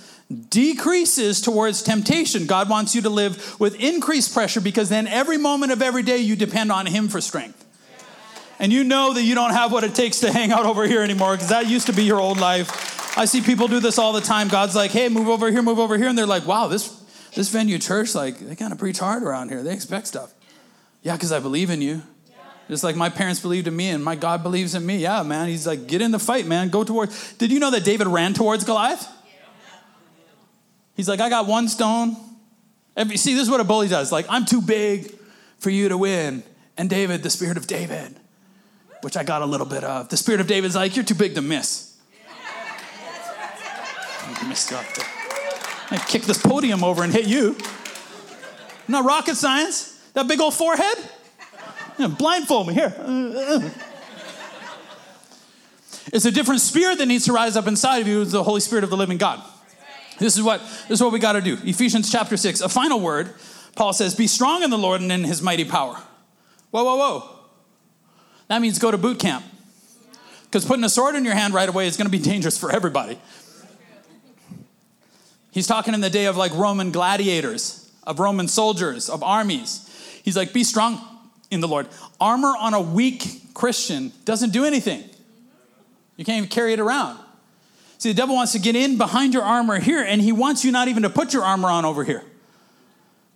decreases 0.51 1.41
towards 1.41 1.83
temptation. 1.83 2.47
God 2.47 2.69
wants 2.69 2.95
you 2.95 3.03
to 3.03 3.11
live 3.11 3.59
with 3.59 3.75
increased 3.81 4.33
pressure 4.35 4.61
because 4.61 4.89
then 4.89 5.07
every 5.09 5.39
moment 5.39 5.73
of 5.73 5.81
every 5.83 6.03
day 6.03 6.19
you 6.19 6.37
depend 6.37 6.71
on 6.71 6.87
Him 6.87 7.09
for 7.09 7.21
strength. 7.21 7.65
And 8.59 8.73
you 8.73 8.85
know 8.85 9.15
that 9.15 9.23
you 9.23 9.35
don't 9.35 9.53
have 9.53 9.73
what 9.73 9.85
it 9.85 9.95
takes 9.95 10.21
to 10.21 10.31
hang 10.33 10.53
out 10.53 10.67
over 10.67 10.87
here 10.87 11.03
anymore 11.03 11.33
because 11.35 11.49
that 11.49 11.67
used 11.69 11.87
to 11.87 11.93
be 11.93 12.05
your 12.05 12.21
old 12.21 12.39
life 12.39 12.98
I 13.19 13.25
see 13.25 13.41
people 13.41 13.67
do 13.67 13.81
this 13.81 13.99
all 13.99 14.13
the 14.13 14.21
time. 14.21 14.47
God's 14.47 14.77
like, 14.77 14.93
hey, 14.93 15.09
move 15.09 15.29
over 15.29 15.51
here, 15.51 15.61
move 15.61 15.81
over 15.81 15.99
here. 15.99 16.07
And 16.07 16.17
they're 16.17 16.25
like, 16.27 16.47
wow, 16.47 16.69
this, 16.69 16.87
this 17.35 17.49
venue 17.49 17.77
church, 17.77 18.15
like, 18.15 18.39
they 18.39 18.55
kind 18.55 18.73
of 18.73 18.79
preach 18.79 19.01
hard 19.01 19.25
around 19.25 19.49
here. 19.49 19.61
They 19.65 19.73
expect 19.73 20.07
stuff. 20.07 20.33
Yeah, 21.03 21.15
because 21.15 21.33
I 21.33 21.41
believe 21.41 21.69
in 21.71 21.83
you. 21.83 22.03
Just 22.69 22.85
like 22.85 22.95
my 22.95 23.09
parents 23.09 23.41
believed 23.41 23.67
in 23.67 23.75
me 23.75 23.89
and 23.89 24.05
my 24.05 24.15
God 24.15 24.45
believes 24.45 24.77
in 24.77 24.87
me. 24.87 24.99
Yeah, 24.99 25.25
man. 25.25 25.49
He's 25.49 25.67
like, 25.67 25.89
get 25.89 26.01
in 26.01 26.13
the 26.13 26.21
fight, 26.21 26.47
man. 26.47 26.69
Go 26.69 26.85
towards. 26.85 27.33
Did 27.35 27.51
you 27.51 27.59
know 27.59 27.73
that 27.73 27.83
David 27.83 28.07
ran 28.07 28.35
towards 28.35 28.63
Goliath? 28.63 29.09
He's 30.95 31.09
like, 31.09 31.19
I 31.21 31.29
got 31.29 31.49
one 31.49 31.69
stone. 31.69 32.17
Every, 32.97 33.17
see, 33.17 33.35
this 33.35 33.45
is 33.45 33.51
what 33.51 33.59
a 33.59 33.65
bully 33.65 33.89
does. 33.89 34.13
Like, 34.13 34.27
I'm 34.29 34.45
too 34.45 34.61
big 34.63 35.13
for 35.59 35.71
you 35.71 35.89
to 35.89 35.99
win. 35.99 36.45
And 36.77 36.89
David, 36.89 37.25
the 37.25 37.31
spirit 37.31 37.57
of 37.57 37.67
David, 37.67 38.15
which 39.01 39.17
I 39.17 39.25
got 39.25 39.43
a 39.43 39.47
little 39.47 39.67
bit 39.67 39.83
of, 39.83 40.09
the 40.09 40.17
spirit 40.17 40.41
of 40.41 40.47
David's 40.47 40.77
like, 40.77 40.95
you're 40.95 41.05
too 41.05 41.15
big 41.17 41.35
to 41.35 41.43
miss 41.43 41.88
missed 44.47 44.71
you 44.71 44.77
up 44.77 44.87
there. 44.95 45.07
I 45.91 45.99
kick 46.09 46.23
this 46.23 46.41
podium 46.41 46.85
over 46.85 47.03
and 47.03 47.13
hit 47.13 47.27
you. 47.27 47.57
Not 48.87 49.05
rocket 49.05 49.37
science. 49.37 49.95
That 50.15 50.29
big 50.29 50.41
old 50.41 50.55
forehead. 50.55 50.99
Yeah, 51.99 52.09
blindfold 52.09 52.69
me 52.69 52.75
here. 52.75 52.95
Uh, 52.99 53.03
uh, 53.03 53.59
uh. 53.59 53.71
It's 56.13 56.25
a 56.25 56.31
different 56.33 56.61
spirit 56.63 56.99
that 56.99 57.07
needs 57.07 57.27
to 57.27 57.33
rise 57.33 57.57
up 57.57 57.67
inside 57.67 57.99
of 57.99 58.09
you. 58.09 58.23
It's 58.23 58.33
the 58.33 58.43
Holy 58.43 58.61
Spirit 58.61 58.85
of 58.85 58.91
the 58.91 58.97
living 58.97 59.19
God. 59.19 59.43
This 60.19 60.37
is 60.37 60.43
what 60.43 60.61
this 60.89 60.93
is 60.99 61.03
what 61.03 61.13
we 61.13 61.19
got 61.19 61.33
to 61.33 61.41
do. 61.41 61.59
Ephesians 61.65 62.11
chapter 62.11 62.37
six. 62.37 62.61
A 62.61 62.69
final 62.69 62.99
word. 63.01 63.35
Paul 63.77 63.93
says, 63.93 64.15
"Be 64.15 64.27
strong 64.27 64.63
in 64.63 64.71
the 64.71 64.79
Lord 64.79 65.01
and 65.01 65.13
in 65.13 65.25
His 65.25 65.43
mighty 65.43 65.65
power." 65.65 66.01
Whoa, 66.71 66.85
whoa, 66.85 66.97
whoa. 66.97 67.31
That 68.49 68.63
means 68.63 68.79
go 68.79 68.91
to 68.91 68.99
boot 68.99 69.19
camp. 69.19 69.45
Because 70.45 70.65
putting 70.65 70.85
a 70.85 70.89
sword 70.89 71.15
in 71.15 71.25
your 71.25 71.35
hand 71.35 71.53
right 71.53 71.69
away 71.69 71.87
is 71.87 71.97
going 71.99 72.07
to 72.11 72.17
be 72.17 72.23
dangerous 72.23 72.57
for 72.57 72.71
everybody. 72.73 73.21
He's 75.51 75.67
talking 75.67 75.95
in 75.95 76.01
the 76.01 76.11
day 76.11 76.27
of 76.27 76.37
like 76.37 76.55
Roman 76.55 76.91
gladiators, 76.93 77.91
of 78.07 78.19
Roman 78.19 78.49
soldiers, 78.49 79.09
of 79.09 79.23
armies. 79.23 79.85
He's 80.23 80.37
like, 80.37 80.53
be 80.53 80.65
strong 80.65 81.01
in 81.51 81.61
the 81.61 81.69
Lord. 81.69 81.89
Armor 82.21 82.53
on 82.59 82.75
a 82.75 82.81
weak 82.81 83.55
Christian 83.55 84.13
doesn't 84.25 84.51
do 84.53 84.65
anything. 84.65 85.03
You 86.17 86.25
can't 86.25 86.39
even 86.39 86.49
carry 86.51 86.73
it 86.73 86.81
around. 86.81 87.19
See, 87.99 88.11
the 88.11 88.15
devil 88.17 88.35
wants 88.35 88.53
to 88.53 88.59
get 88.59 88.77
in 88.77 88.99
behind 88.99 89.35
your 89.35 89.43
armor 89.43 89.81
here, 89.81 90.03
and 90.03 90.21
he 90.23 90.31
wants 90.31 90.65
you 90.65 90.71
not 90.73 90.87
even 90.89 91.03
to 91.03 91.11
put 91.11 91.33
your 91.33 91.43
armor 91.43 91.69
on 91.69 91.85
over 91.85 92.05
here. 92.05 92.23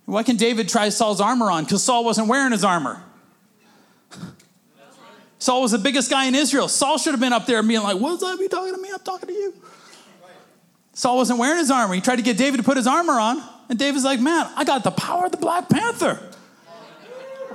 Why 0.05 0.23
can 0.23 0.37
David 0.37 0.69
try 0.69 0.89
Saul's 0.89 1.19
armor 1.19 1.49
on? 1.49 1.63
Because 1.65 1.81
Saul 1.83 2.05
wasn't 2.05 2.27
wearing 2.27 2.51
his 2.51 2.63
armor. 2.63 3.03
Saul 5.39 5.61
was 5.61 5.71
the 5.71 5.77
biggest 5.77 6.09
guy 6.09 6.25
in 6.25 6.35
Israel. 6.35 6.69
Saul 6.69 6.97
should 6.97 7.11
have 7.11 7.19
been 7.19 7.33
up 7.33 7.45
there 7.45 7.61
being 7.63 7.83
like, 7.83 7.97
What's 7.99 8.23
up? 8.23 8.39
You 8.39 8.47
talking 8.47 8.73
to 8.73 8.81
me? 8.81 8.89
I'm 8.93 8.99
talking 9.01 9.27
to 9.27 9.33
you. 9.33 9.53
Saul 10.93 11.17
wasn't 11.17 11.39
wearing 11.39 11.57
his 11.57 11.71
armor. 11.71 11.93
He 11.95 12.01
tried 12.01 12.17
to 12.17 12.21
get 12.21 12.37
David 12.37 12.57
to 12.57 12.63
put 12.63 12.77
his 12.77 12.87
armor 12.87 13.13
on, 13.19 13.43
and 13.67 13.77
David's 13.77 14.03
like, 14.05 14.19
Man, 14.21 14.47
I 14.55 14.63
got 14.63 14.83
the 14.83 14.91
power 14.91 15.25
of 15.25 15.31
the 15.31 15.37
Black 15.37 15.67
Panther. 15.67 16.19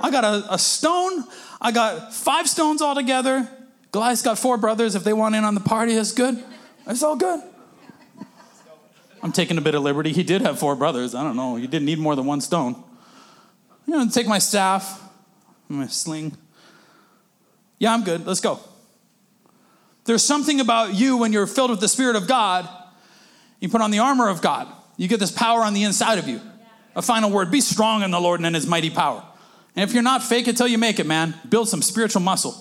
I 0.01 0.11
got 0.11 0.23
a, 0.23 0.53
a 0.53 0.59
stone. 0.59 1.23
I 1.59 1.71
got 1.71 2.13
five 2.13 2.47
stones 2.49 2.81
all 2.81 2.95
together. 2.95 3.49
Goliath's 3.91 4.21
got 4.21 4.37
four 4.37 4.57
brothers. 4.57 4.95
If 4.95 5.03
they 5.03 5.13
want 5.13 5.35
in 5.35 5.43
on 5.43 5.55
the 5.55 5.59
party, 5.61 5.95
that's 5.95 6.11
good. 6.13 6.41
It's 6.85 7.03
all 7.03 7.15
good. 7.15 7.41
I'm 9.21 9.33
taking 9.33 9.57
a 9.57 9.61
bit 9.61 9.75
of 9.75 9.83
liberty. 9.83 10.13
He 10.13 10.23
did 10.23 10.41
have 10.41 10.57
four 10.59 10.75
brothers. 10.75 11.13
I 11.15 11.23
don't 11.23 11.35
know. 11.35 11.55
He 11.57 11.67
didn't 11.67 11.85
need 11.85 11.97
more 11.99 12.15
than 12.15 12.25
one 12.25 12.39
stone. 12.39 12.81
You 13.85 13.93
know, 13.97 14.05
to 14.05 14.11
take 14.11 14.27
my 14.27 14.39
staff, 14.39 15.01
my 15.67 15.87
sling. 15.87 16.37
Yeah, 17.79 17.93
I'm 17.93 18.03
good. 18.03 18.25
Let's 18.25 18.39
go. 18.39 18.59
There's 20.05 20.23
something 20.23 20.59
about 20.61 20.93
you 20.93 21.17
when 21.17 21.33
you're 21.33 21.47
filled 21.47 21.71
with 21.71 21.81
the 21.81 21.89
Spirit 21.89 22.15
of 22.15 22.27
God 22.27 22.69
you 23.59 23.67
put 23.69 23.81
on 23.81 23.91
the 23.91 23.99
armor 23.99 24.29
of 24.29 24.41
God. 24.41 24.67
You 24.97 25.07
get 25.07 25.19
this 25.19 25.31
power 25.31 25.61
on 25.61 25.73
the 25.73 25.83
inside 25.83 26.17
of 26.17 26.27
you. 26.27 26.41
A 26.95 27.01
final 27.01 27.29
word 27.29 27.51
be 27.51 27.61
strong 27.61 28.03
in 28.03 28.11
the 28.11 28.19
Lord 28.19 28.39
and 28.39 28.47
in 28.47 28.53
his 28.53 28.65
mighty 28.67 28.89
power. 28.89 29.23
And 29.75 29.87
if 29.87 29.93
you're 29.93 30.03
not, 30.03 30.23
fake 30.23 30.47
it 30.47 30.57
till 30.57 30.67
you 30.67 30.77
make 30.77 30.99
it, 30.99 31.05
man. 31.05 31.35
Build 31.47 31.69
some 31.69 31.81
spiritual 31.81 32.21
muscle. 32.21 32.55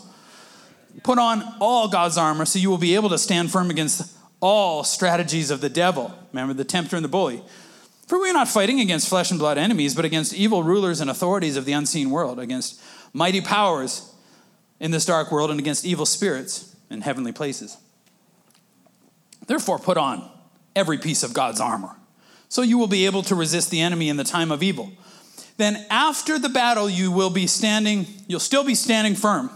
Put 1.02 1.18
on 1.18 1.42
all 1.60 1.88
God's 1.88 2.16
armor 2.18 2.44
so 2.44 2.58
you 2.58 2.68
will 2.70 2.78
be 2.78 2.94
able 2.94 3.08
to 3.10 3.18
stand 3.18 3.50
firm 3.50 3.70
against 3.70 4.12
all 4.40 4.84
strategies 4.84 5.50
of 5.50 5.60
the 5.60 5.68
devil. 5.68 6.12
Remember 6.32 6.52
the 6.52 6.64
tempter 6.64 6.96
and 6.96 7.04
the 7.04 7.08
bully. 7.08 7.42
For 8.06 8.20
we 8.20 8.28
are 8.30 8.34
not 8.34 8.48
fighting 8.48 8.80
against 8.80 9.08
flesh 9.08 9.30
and 9.30 9.38
blood 9.38 9.58
enemies, 9.58 9.94
but 9.94 10.04
against 10.04 10.34
evil 10.34 10.62
rulers 10.62 11.00
and 11.00 11.10
authorities 11.10 11.56
of 11.56 11.64
the 11.64 11.72
unseen 11.72 12.10
world, 12.10 12.38
against 12.38 12.80
mighty 13.12 13.40
powers 13.40 14.12
in 14.80 14.92
this 14.92 15.04
dark 15.04 15.30
world, 15.30 15.50
and 15.50 15.60
against 15.60 15.84
evil 15.84 16.06
spirits 16.06 16.74
in 16.90 17.02
heavenly 17.02 17.32
places. 17.32 17.76
Therefore, 19.46 19.78
put 19.78 19.96
on 19.98 20.28
every 20.78 20.96
piece 20.96 21.22
of 21.22 21.34
God's 21.34 21.60
armor. 21.60 21.96
So 22.48 22.62
you 22.62 22.78
will 22.78 22.86
be 22.86 23.04
able 23.04 23.22
to 23.24 23.34
resist 23.34 23.70
the 23.70 23.80
enemy 23.82 24.08
in 24.08 24.16
the 24.16 24.24
time 24.24 24.50
of 24.50 24.62
evil. 24.62 24.92
Then 25.58 25.84
after 25.90 26.38
the 26.38 26.48
battle, 26.48 26.88
you 26.88 27.10
will 27.10 27.30
be 27.30 27.46
standing, 27.46 28.06
you'll 28.26 28.40
still 28.40 28.64
be 28.64 28.76
standing 28.76 29.14
firm. 29.14 29.50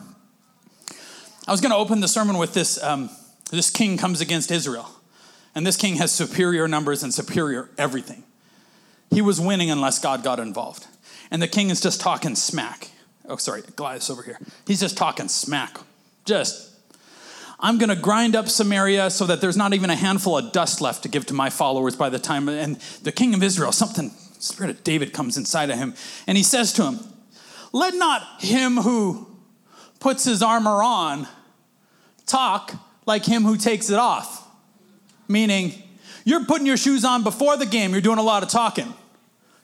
I 1.49 1.53
was 1.53 1.61
going 1.61 1.71
to 1.71 1.77
open 1.77 2.01
the 2.01 2.09
sermon 2.09 2.37
with 2.37 2.53
this 2.53 2.83
um, 2.83 3.09
this 3.51 3.69
king 3.69 3.99
comes 3.99 4.23
against 4.23 4.51
Israel, 4.51 4.89
and 5.55 5.67
this 5.67 5.77
king 5.77 5.97
has 5.97 6.11
superior 6.11 6.67
numbers 6.67 7.03
and 7.03 7.13
superior 7.13 7.69
everything. 7.77 8.23
He 9.11 9.21
was 9.21 9.39
winning 9.41 9.71
unless 9.71 9.99
God 9.99 10.25
got 10.25 10.41
involved. 10.41 10.87
And 11.31 11.43
the 11.43 11.49
king 11.49 11.69
is 11.69 11.79
just 11.79 12.01
talking 12.01 12.35
smack. 12.35 12.89
Oh, 13.29 13.37
sorry, 13.37 13.63
Goliath's 13.77 14.09
over 14.09 14.23
here. 14.23 14.39
He's 14.67 14.81
just 14.81 14.97
talking 14.97 15.29
smack, 15.29 15.77
just 16.25 16.72
I'm 17.65 17.79
going 17.79 17.91
to 17.91 17.97
grind 17.97 18.35
up 18.35 18.49
Samaria 18.49 19.09
so 19.11 19.27
that 19.27 19.41
there's 19.41 19.57
not 19.57 19.73
even 19.73 19.89
a 19.89 19.95
handful 19.95 20.37
of 20.37 20.51
dust 20.51 20.81
left 20.81 21.05
to 21.05 21.09
give 21.09 21.27
to 21.27 21.35
my 21.35 21.49
followers 21.49 21.95
by 21.95 22.09
the 22.09 22.19
time. 22.19 22.49
And 22.49 22.77
the 23.05 23.13
king 23.13 23.33
of 23.35 23.43
Israel, 23.43 23.71
something, 23.71 24.11
Spirit 24.41 24.71
of 24.71 24.83
David 24.83 25.13
comes 25.13 25.37
inside 25.37 25.71
of 25.71 25.77
him, 25.79 25.95
and 26.27 26.37
he 26.37 26.43
says 26.43 26.73
to 26.75 26.83
him, 26.85 26.99
Let 27.73 27.95
not 27.95 28.27
him 28.43 28.77
who 28.79 29.29
puts 30.01 30.25
his 30.25 30.43
armor 30.43 30.83
on 30.83 31.29
talk 32.27 32.75
like 33.07 33.25
him 33.25 33.45
who 33.45 33.57
takes 33.57 33.91
it 33.91 33.99
off. 33.99 34.41
Meaning, 35.29 35.73
you're 36.25 36.45
putting 36.45 36.67
your 36.67 36.77
shoes 36.77 37.05
on 37.05 37.23
before 37.23 37.57
the 37.57 37.67
game, 37.67 37.93
you're 37.93 38.01
doing 38.01 38.19
a 38.19 38.23
lot 38.25 38.43
of 38.43 38.49
talking. 38.49 38.93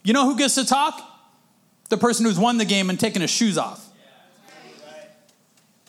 You 0.05 0.13
know 0.13 0.25
who 0.25 0.37
gets 0.39 0.55
to 0.55 0.65
talk? 0.65 1.03
The 1.89 1.99
person 1.99 2.27
who's 2.27 2.39
won 2.39 2.59
the 2.59 2.65
game 2.65 2.91
and 2.91 3.01
taken 3.01 3.23
his 3.23 3.31
shoes 3.33 3.59
off. 3.59 3.87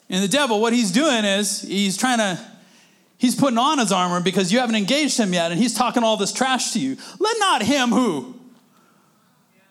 And 0.09 0.23
the 0.23 0.27
devil, 0.27 0.59
what 0.59 0.73
he's 0.73 0.91
doing 0.91 1.23
is 1.25 1.61
he's 1.61 1.95
trying 1.95 2.17
to, 2.17 2.39
he's 3.19 3.35
putting 3.35 3.59
on 3.59 3.77
his 3.77 3.91
armor 3.91 4.19
because 4.21 4.51
you 4.51 4.59
haven't 4.59 4.75
engaged 4.75 5.19
him 5.19 5.33
yet, 5.33 5.51
and 5.51 5.59
he's 5.61 5.75
talking 5.75 6.03
all 6.03 6.17
this 6.17 6.33
trash 6.33 6.71
to 6.73 6.79
you. 6.79 6.97
Let 7.19 7.37
not 7.39 7.61
him 7.61 7.89
who 7.89 8.35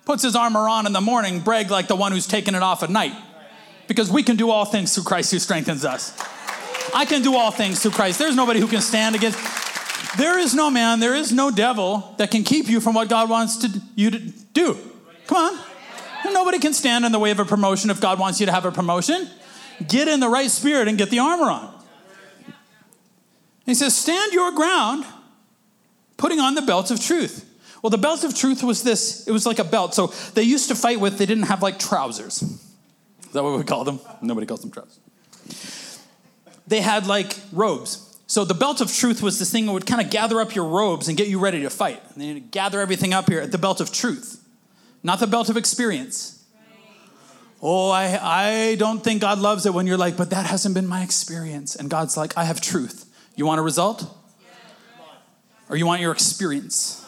puts 0.05 0.22
his 0.22 0.37
armor 0.37 0.68
on 0.68 0.87
in 0.87 0.92
the 0.92 1.01
morning 1.01 1.40
brag 1.40 1.70
like 1.70 1.88
the 1.88 1.96
one 1.96 2.12
who's 2.12 2.27
taking 2.27 2.55
it 2.55 2.62
off 2.62 2.83
at 2.83 2.90
night. 2.90 3.12
Because 3.88 4.11
we 4.11 4.22
can 4.22 4.37
do 4.37 4.51
all 4.51 4.64
things 4.66 4.94
through 4.94 5.05
Christ 5.05 5.31
who 5.33 5.38
strengthens 5.38 5.83
us. 5.85 6.14
I 6.94 7.07
can 7.07 7.22
do 7.22 7.35
all 7.37 7.51
things 7.51 7.81
through 7.81 7.92
Christ. 7.92 8.18
There's 8.18 8.37
nobody 8.37 8.61
who 8.61 8.66
can 8.66 8.83
stand 8.83 9.16
against. 9.16 9.38
There 10.18 10.38
is 10.38 10.55
no 10.55 10.70
man, 10.70 11.01
there 11.01 11.14
is 11.16 11.33
no 11.33 11.51
devil 11.51 12.14
that 12.18 12.31
can 12.31 12.44
keep 12.44 12.68
you 12.68 12.81
from 12.81 12.94
what 12.94 13.09
God 13.09 13.29
wants 13.29 13.57
to, 13.59 13.83
you 13.96 14.11
to 14.11 14.18
do. 14.18 14.77
Come 15.27 15.55
on. 15.59 16.33
Nobody 16.33 16.59
can 16.59 16.74
stand 16.74 17.07
in 17.07 17.12
the 17.12 17.18
way 17.18 17.31
of 17.31 17.40
a 17.40 17.44
promotion 17.46 17.88
if 17.90 18.01
God 18.01 18.18
wants 18.18 18.40
you 18.40 18.46
to 18.46 18.53
have 18.53 18.66
a 18.66 18.72
promotion 18.72 19.29
get 19.86 20.08
in 20.08 20.20
the 20.20 20.28
right 20.28 20.50
spirit 20.50 20.88
and 20.88 20.96
get 20.98 21.10
the 21.10 21.18
armor 21.18 21.50
on. 21.50 21.74
he 23.66 23.74
says, 23.74 23.94
Stand 23.96 24.32
your 24.32 24.52
ground, 24.52 25.04
putting 26.16 26.40
on 26.40 26.54
the 26.54 26.62
belt 26.62 26.90
of 26.90 27.00
truth. 27.02 27.44
Well, 27.82 27.90
the 27.90 27.98
belt 27.98 28.24
of 28.24 28.34
truth 28.36 28.62
was 28.64 28.82
this 28.82 29.26
it 29.26 29.30
was 29.32 29.46
like 29.46 29.58
a 29.58 29.64
belt. 29.64 29.94
So 29.94 30.08
they 30.34 30.42
used 30.42 30.68
to 30.68 30.74
fight 30.74 30.98
with, 31.00 31.18
they 31.18 31.26
didn't 31.26 31.44
have 31.44 31.62
like 31.62 31.78
trousers. 31.78 32.42
Is 32.42 33.32
that 33.34 33.42
what 33.42 33.56
we 33.58 33.64
call 33.64 33.84
them? 33.84 34.00
Nobody 34.22 34.46
calls 34.46 34.62
them 34.62 34.70
trousers. 34.70 34.98
They 36.66 36.80
had 36.80 37.06
like 37.06 37.38
robes. 37.52 38.04
So 38.26 38.44
the 38.44 38.54
belt 38.54 38.82
of 38.82 38.92
truth 38.94 39.22
was 39.22 39.38
this 39.38 39.50
thing 39.50 39.64
that 39.66 39.72
would 39.72 39.86
kind 39.86 40.02
of 40.02 40.10
gather 40.10 40.38
up 40.40 40.54
your 40.54 40.66
robes 40.68 41.08
and 41.08 41.16
get 41.16 41.28
you 41.28 41.38
ready 41.38 41.62
to 41.62 41.70
fight. 41.70 42.02
And 42.16 42.50
gather 42.50 42.80
everything 42.80 43.14
up 43.14 43.28
here 43.30 43.40
at 43.40 43.52
the 43.52 43.58
belt 43.58 43.80
of 43.80 43.90
truth, 43.92 44.44
not 45.02 45.18
the 45.20 45.26
belt 45.26 45.48
of 45.48 45.56
experience. 45.56 46.38
Oh, 47.61 47.90
I, 47.90 48.18
I 48.71 48.75
don't 48.77 49.03
think 49.03 49.23
God 49.23 49.38
loves 49.40 49.66
it 49.66 49.75
when 49.75 49.87
you're 49.87 49.97
like, 49.97 50.16
but 50.16 50.31
that 50.31 50.47
hasn't 50.47 50.75
been 50.75 50.87
my 50.87 51.03
experience. 51.03 51.75
And 51.75 51.90
God's 51.90 52.16
like, 52.16 52.37
I 52.38 52.44
have 52.44 52.61
truth. 52.61 53.05
You 53.35 53.47
want 53.47 53.59
a 53.59 53.62
result? 53.62 54.14
Or 55.68 55.77
you 55.77 55.85
want 55.85 56.01
your 56.01 56.12
experience? 56.12 57.05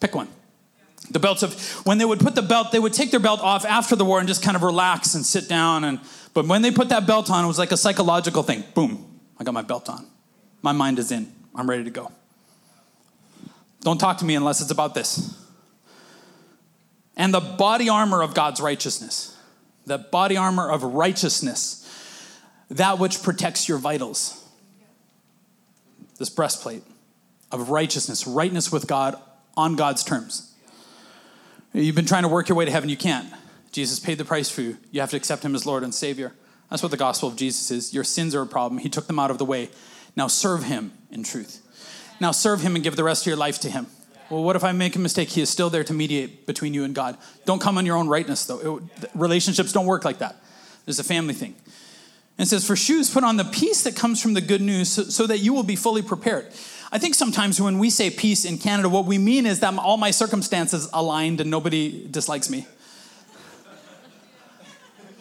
Pick 0.00 0.14
one. 0.14 0.28
The 1.10 1.18
belts 1.20 1.42
of, 1.42 1.54
when 1.86 1.98
they 1.98 2.04
would 2.04 2.18
put 2.20 2.34
the 2.34 2.42
belt, 2.42 2.72
they 2.72 2.78
would 2.78 2.92
take 2.92 3.10
their 3.12 3.20
belt 3.20 3.40
off 3.40 3.64
after 3.64 3.94
the 3.96 4.04
war 4.04 4.18
and 4.18 4.28
just 4.28 4.42
kind 4.42 4.56
of 4.56 4.62
relax 4.62 5.14
and 5.14 5.24
sit 5.24 5.48
down. 5.48 5.84
And, 5.84 6.00
but 6.34 6.46
when 6.46 6.60
they 6.60 6.70
put 6.72 6.88
that 6.90 7.06
belt 7.06 7.30
on, 7.30 7.44
it 7.44 7.48
was 7.48 7.58
like 7.58 7.72
a 7.72 7.76
psychological 7.76 8.42
thing. 8.42 8.64
Boom, 8.74 9.20
I 9.38 9.44
got 9.44 9.54
my 9.54 9.62
belt 9.62 9.88
on. 9.88 10.04
My 10.60 10.72
mind 10.72 10.98
is 10.98 11.10
in. 11.12 11.32
I'm 11.54 11.70
ready 11.70 11.84
to 11.84 11.90
go. 11.90 12.10
Don't 13.82 13.98
talk 13.98 14.18
to 14.18 14.24
me 14.24 14.34
unless 14.34 14.60
it's 14.60 14.72
about 14.72 14.94
this 14.94 15.37
and 17.18 17.34
the 17.34 17.40
body 17.40 17.88
armor 17.90 18.22
of 18.22 18.32
God's 18.32 18.60
righteousness, 18.60 19.36
the 19.84 19.98
body 19.98 20.36
armor 20.36 20.70
of 20.70 20.84
righteousness, 20.84 21.84
that 22.70 23.00
which 23.00 23.22
protects 23.22 23.68
your 23.68 23.76
vitals. 23.76 24.44
This 26.18 26.30
breastplate 26.30 26.84
of 27.50 27.70
righteousness, 27.70 28.26
rightness 28.26 28.70
with 28.70 28.86
God 28.86 29.20
on 29.56 29.74
God's 29.76 30.04
terms. 30.04 30.54
You've 31.74 31.96
been 31.96 32.06
trying 32.06 32.22
to 32.22 32.28
work 32.28 32.48
your 32.48 32.56
way 32.56 32.64
to 32.64 32.70
heaven, 32.70 32.88
you 32.88 32.96
can't. 32.96 33.28
Jesus 33.72 33.98
paid 33.98 34.16
the 34.18 34.24
price 34.24 34.48
for 34.48 34.62
you. 34.62 34.78
You 34.92 35.00
have 35.00 35.10
to 35.10 35.16
accept 35.16 35.44
him 35.44 35.54
as 35.54 35.66
Lord 35.66 35.82
and 35.82 35.92
Savior. 35.94 36.32
That's 36.70 36.82
what 36.82 36.90
the 36.90 36.96
gospel 36.96 37.28
of 37.28 37.36
Jesus 37.36 37.70
is. 37.70 37.92
Your 37.92 38.04
sins 38.04 38.34
are 38.34 38.42
a 38.42 38.46
problem. 38.46 38.78
He 38.78 38.88
took 38.88 39.06
them 39.06 39.18
out 39.18 39.30
of 39.30 39.38
the 39.38 39.44
way. 39.44 39.70
Now 40.16 40.26
serve 40.28 40.64
him 40.64 40.92
in 41.10 41.22
truth. 41.24 41.62
Now 42.20 42.30
serve 42.30 42.60
him 42.60 42.74
and 42.74 42.84
give 42.84 42.96
the 42.96 43.04
rest 43.04 43.22
of 43.24 43.26
your 43.26 43.36
life 43.36 43.58
to 43.60 43.70
him. 43.70 43.86
Well, 44.30 44.42
what 44.42 44.56
if 44.56 44.64
I 44.64 44.72
make 44.72 44.94
a 44.94 44.98
mistake? 44.98 45.30
He 45.30 45.40
is 45.40 45.48
still 45.48 45.70
there 45.70 45.84
to 45.84 45.94
mediate 45.94 46.46
between 46.46 46.74
you 46.74 46.84
and 46.84 46.94
God. 46.94 47.16
Don't 47.46 47.60
come 47.60 47.78
on 47.78 47.86
your 47.86 47.96
own 47.96 48.08
rightness, 48.08 48.44
though. 48.44 48.76
It, 48.76 49.08
relationships 49.14 49.72
don't 49.72 49.86
work 49.86 50.04
like 50.04 50.18
that. 50.18 50.36
There's 50.84 50.98
a 50.98 51.04
family 51.04 51.32
thing. 51.34 51.54
And 52.36 52.44
it 52.46 52.50
says, 52.50 52.66
For 52.66 52.76
shoes, 52.76 53.08
put 53.10 53.24
on 53.24 53.38
the 53.38 53.44
peace 53.44 53.82
that 53.84 53.96
comes 53.96 54.20
from 54.20 54.34
the 54.34 54.42
good 54.42 54.60
news 54.60 54.90
so, 54.90 55.04
so 55.04 55.26
that 55.26 55.38
you 55.38 55.54
will 55.54 55.62
be 55.62 55.76
fully 55.76 56.02
prepared. 56.02 56.46
I 56.92 56.98
think 56.98 57.14
sometimes 57.14 57.60
when 57.60 57.78
we 57.78 57.88
say 57.90 58.10
peace 58.10 58.44
in 58.44 58.58
Canada, 58.58 58.88
what 58.88 59.06
we 59.06 59.16
mean 59.18 59.46
is 59.46 59.60
that 59.60 59.74
all 59.76 59.96
my 59.96 60.10
circumstances 60.10 60.88
aligned 60.92 61.40
and 61.40 61.50
nobody 61.50 62.06
dislikes 62.10 62.50
me. 62.50 62.66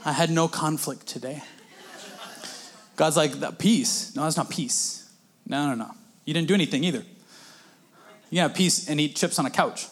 I 0.04 0.12
had 0.14 0.30
no 0.30 0.48
conflict 0.48 1.08
today. 1.08 1.42
God's 2.96 3.18
like, 3.18 3.34
that 3.40 3.58
peace. 3.60 4.16
No, 4.16 4.24
that's 4.24 4.38
not 4.38 4.50
peace. 4.50 5.10
No, 5.46 5.68
no, 5.68 5.76
no. 5.76 5.92
You 6.26 6.34
didn't 6.34 6.48
do 6.48 6.54
anything 6.54 6.84
either. 6.84 7.04
You 8.30 8.38
can 8.38 8.50
have 8.50 8.58
peace 8.58 8.90
and 8.90 9.00
eat 9.00 9.16
chips 9.16 9.40
on 9.40 9.46
a 9.46 9.50
couch. 9.50 9.88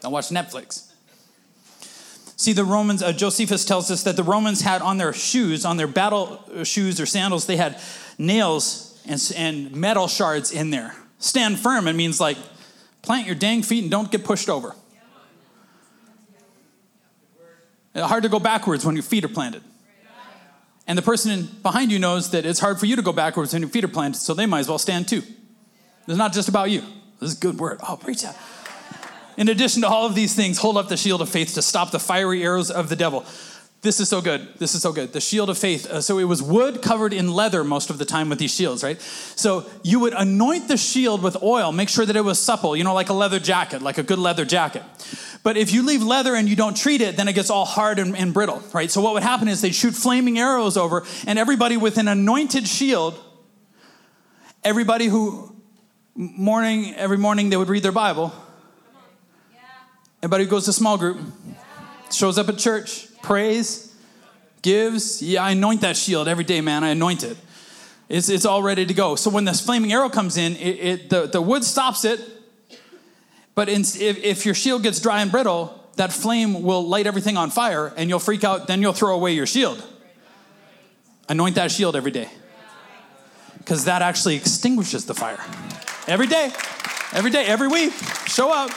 Don't 0.00 0.12
watch 0.12 0.28
Netflix. 0.28 0.92
See, 2.36 2.52
the 2.54 2.64
Romans, 2.64 3.02
uh, 3.02 3.12
Josephus 3.12 3.64
tells 3.66 3.90
us 3.90 4.02
that 4.04 4.16
the 4.16 4.22
Romans 4.22 4.62
had 4.62 4.80
on 4.80 4.96
their 4.96 5.12
shoes, 5.12 5.64
on 5.66 5.76
their 5.76 5.86
battle 5.86 6.42
uh, 6.54 6.64
shoes 6.64 6.98
or 7.00 7.04
sandals, 7.04 7.44
they 7.46 7.58
had 7.58 7.78
nails 8.16 9.00
and, 9.06 9.32
and 9.36 9.76
metal 9.76 10.08
shards 10.08 10.50
in 10.50 10.70
there. 10.70 10.94
Stand 11.18 11.58
firm, 11.58 11.86
it 11.86 11.92
means 11.94 12.18
like 12.18 12.38
plant 13.02 13.26
your 13.26 13.34
dang 13.34 13.62
feet 13.62 13.82
and 13.82 13.90
don't 13.90 14.10
get 14.10 14.24
pushed 14.24 14.48
over. 14.48 14.74
It's 17.94 18.04
uh, 18.04 18.06
hard 18.06 18.22
to 18.22 18.28
go 18.30 18.38
backwards 18.38 18.86
when 18.86 18.96
your 18.96 19.02
feet 19.02 19.24
are 19.24 19.28
planted. 19.28 19.62
And 20.86 20.96
the 20.96 21.02
person 21.02 21.46
behind 21.62 21.92
you 21.92 21.98
knows 21.98 22.30
that 22.30 22.46
it's 22.46 22.58
hard 22.60 22.80
for 22.80 22.86
you 22.86 22.96
to 22.96 23.02
go 23.02 23.12
backwards 23.12 23.52
when 23.52 23.60
your 23.60 23.70
feet 23.70 23.84
are 23.84 23.88
planted, 23.88 24.18
so 24.18 24.32
they 24.32 24.46
might 24.46 24.60
as 24.60 24.68
well 24.68 24.78
stand 24.78 25.08
too. 25.08 25.22
It's 26.10 26.18
not 26.18 26.32
just 26.32 26.48
about 26.48 26.72
you. 26.72 26.80
This 27.20 27.30
is 27.30 27.36
a 27.38 27.40
good 27.40 27.58
word. 27.60 27.78
Oh, 27.88 27.96
preach 27.96 28.22
that. 28.22 28.36
In 29.36 29.48
addition 29.48 29.82
to 29.82 29.88
all 29.88 30.06
of 30.06 30.16
these 30.16 30.34
things, 30.34 30.58
hold 30.58 30.76
up 30.76 30.88
the 30.88 30.96
shield 30.96 31.22
of 31.22 31.28
faith 31.28 31.54
to 31.54 31.62
stop 31.62 31.92
the 31.92 32.00
fiery 32.00 32.42
arrows 32.42 32.68
of 32.68 32.88
the 32.88 32.96
devil. 32.96 33.24
This 33.82 34.00
is 34.00 34.08
so 34.08 34.20
good. 34.20 34.46
This 34.58 34.74
is 34.74 34.82
so 34.82 34.92
good. 34.92 35.12
The 35.12 35.20
shield 35.20 35.48
of 35.50 35.56
faith. 35.56 35.86
Uh, 35.86 36.00
so 36.00 36.18
it 36.18 36.24
was 36.24 36.42
wood 36.42 36.82
covered 36.82 37.12
in 37.12 37.32
leather 37.32 37.62
most 37.62 37.90
of 37.90 37.98
the 37.98 38.04
time 38.04 38.28
with 38.28 38.40
these 38.40 38.52
shields, 38.52 38.82
right? 38.82 39.00
So 39.00 39.70
you 39.84 40.00
would 40.00 40.12
anoint 40.14 40.66
the 40.66 40.76
shield 40.76 41.22
with 41.22 41.40
oil, 41.44 41.70
make 41.70 41.88
sure 41.88 42.04
that 42.04 42.16
it 42.16 42.24
was 42.24 42.40
supple, 42.40 42.76
you 42.76 42.82
know, 42.82 42.92
like 42.92 43.08
a 43.08 43.14
leather 43.14 43.38
jacket, 43.38 43.80
like 43.80 43.96
a 43.98 44.02
good 44.02 44.18
leather 44.18 44.44
jacket. 44.44 44.82
But 45.44 45.56
if 45.56 45.72
you 45.72 45.86
leave 45.86 46.02
leather 46.02 46.34
and 46.34 46.48
you 46.48 46.56
don't 46.56 46.76
treat 46.76 47.00
it, 47.02 47.16
then 47.16 47.28
it 47.28 47.34
gets 47.34 47.50
all 47.50 47.64
hard 47.64 48.00
and, 48.00 48.16
and 48.16 48.34
brittle, 48.34 48.60
right? 48.74 48.90
So 48.90 49.00
what 49.00 49.14
would 49.14 49.22
happen 49.22 49.46
is 49.46 49.60
they'd 49.60 49.72
shoot 49.74 49.94
flaming 49.94 50.40
arrows 50.40 50.76
over, 50.76 51.04
and 51.28 51.38
everybody 51.38 51.76
with 51.76 51.98
an 51.98 52.08
anointed 52.08 52.66
shield, 52.66 53.16
everybody 54.64 55.04
who 55.06 55.49
morning, 56.14 56.94
every 56.96 57.18
morning, 57.18 57.50
they 57.50 57.56
would 57.56 57.68
read 57.68 57.82
their 57.82 57.92
Bible. 57.92 58.32
Yeah. 59.52 59.58
Everybody 60.22 60.44
who 60.44 60.50
goes 60.50 60.64
to 60.66 60.72
small 60.72 60.98
group, 60.98 61.18
yeah. 61.18 61.54
shows 62.10 62.38
up 62.38 62.48
at 62.48 62.58
church, 62.58 63.04
yeah. 63.04 63.18
prays, 63.22 63.94
gives. 64.62 65.22
Yeah, 65.22 65.44
I 65.44 65.50
anoint 65.52 65.82
that 65.82 65.96
shield 65.96 66.28
every 66.28 66.44
day, 66.44 66.60
man. 66.60 66.84
I 66.84 66.90
anoint 66.90 67.22
it. 67.22 67.36
It's, 68.08 68.28
it's 68.28 68.44
all 68.44 68.62
ready 68.62 68.84
to 68.86 68.94
go. 68.94 69.14
So 69.14 69.30
when 69.30 69.44
this 69.44 69.60
flaming 69.60 69.92
arrow 69.92 70.08
comes 70.08 70.36
in, 70.36 70.56
it, 70.56 70.60
it 70.78 71.10
the, 71.10 71.26
the 71.26 71.40
wood 71.40 71.64
stops 71.64 72.04
it. 72.04 72.20
But 73.54 73.68
in, 73.68 73.82
if, 73.82 74.00
if 74.18 74.44
your 74.46 74.54
shield 74.54 74.82
gets 74.82 75.00
dry 75.00 75.22
and 75.22 75.30
brittle, 75.30 75.76
that 75.96 76.12
flame 76.12 76.62
will 76.62 76.86
light 76.86 77.06
everything 77.06 77.36
on 77.36 77.50
fire 77.50 77.92
and 77.96 78.08
you'll 78.10 78.18
freak 78.18 78.42
out. 78.42 78.66
Then 78.66 78.80
you'll 78.82 78.92
throw 78.92 79.14
away 79.14 79.32
your 79.32 79.46
shield. 79.46 79.84
Anoint 81.28 81.54
that 81.54 81.70
shield 81.70 81.94
every 81.94 82.10
day 82.10 82.28
because 83.58 83.84
that 83.84 84.02
actually 84.02 84.34
extinguishes 84.36 85.04
the 85.06 85.14
fire. 85.14 85.38
Every 86.10 86.26
day, 86.26 86.50
every 87.12 87.30
day, 87.30 87.46
every 87.46 87.68
week, 87.68 87.92
show 88.26 88.52
up. 88.52 88.72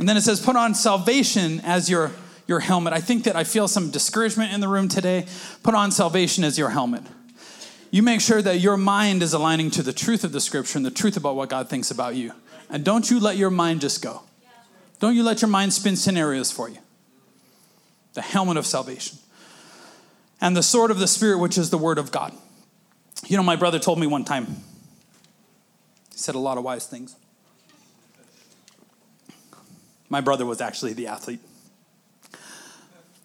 And 0.00 0.08
then 0.08 0.16
it 0.16 0.22
says, 0.22 0.44
put 0.44 0.56
on 0.56 0.74
salvation 0.74 1.60
as 1.62 1.88
your, 1.88 2.10
your 2.48 2.58
helmet. 2.58 2.92
I 2.94 3.00
think 3.00 3.22
that 3.24 3.36
I 3.36 3.44
feel 3.44 3.68
some 3.68 3.92
discouragement 3.92 4.52
in 4.52 4.60
the 4.60 4.66
room 4.66 4.88
today. 4.88 5.26
Put 5.62 5.76
on 5.76 5.92
salvation 5.92 6.42
as 6.42 6.58
your 6.58 6.70
helmet. 6.70 7.04
You 7.92 8.02
make 8.02 8.20
sure 8.20 8.42
that 8.42 8.58
your 8.58 8.76
mind 8.76 9.22
is 9.22 9.32
aligning 9.34 9.70
to 9.70 9.84
the 9.84 9.92
truth 9.92 10.24
of 10.24 10.32
the 10.32 10.40
scripture 10.40 10.78
and 10.80 10.84
the 10.84 10.90
truth 10.90 11.16
about 11.16 11.36
what 11.36 11.48
God 11.48 11.68
thinks 11.70 11.92
about 11.92 12.16
you. 12.16 12.32
And 12.68 12.84
don't 12.84 13.08
you 13.08 13.20
let 13.20 13.36
your 13.36 13.48
mind 13.48 13.80
just 13.80 14.02
go. 14.02 14.22
Don't 14.98 15.14
you 15.14 15.22
let 15.22 15.42
your 15.42 15.48
mind 15.48 15.72
spin 15.72 15.94
scenarios 15.94 16.50
for 16.50 16.68
you. 16.68 16.78
The 18.14 18.22
helmet 18.22 18.56
of 18.56 18.66
salvation. 18.66 19.16
And 20.40 20.56
the 20.56 20.62
sword 20.64 20.90
of 20.90 20.98
the 20.98 21.06
Spirit, 21.06 21.38
which 21.38 21.56
is 21.56 21.70
the 21.70 21.78
word 21.78 21.98
of 21.98 22.10
God. 22.10 22.32
You 23.28 23.36
know, 23.36 23.42
my 23.44 23.54
brother 23.54 23.78
told 23.78 24.00
me 24.00 24.08
one 24.08 24.24
time, 24.24 24.56
said 26.18 26.34
a 26.34 26.38
lot 26.38 26.58
of 26.58 26.64
wise 26.64 26.86
things. 26.86 27.16
My 30.08 30.20
brother 30.20 30.44
was 30.44 30.60
actually 30.60 30.94
the 30.94 31.06
athlete. 31.06 31.40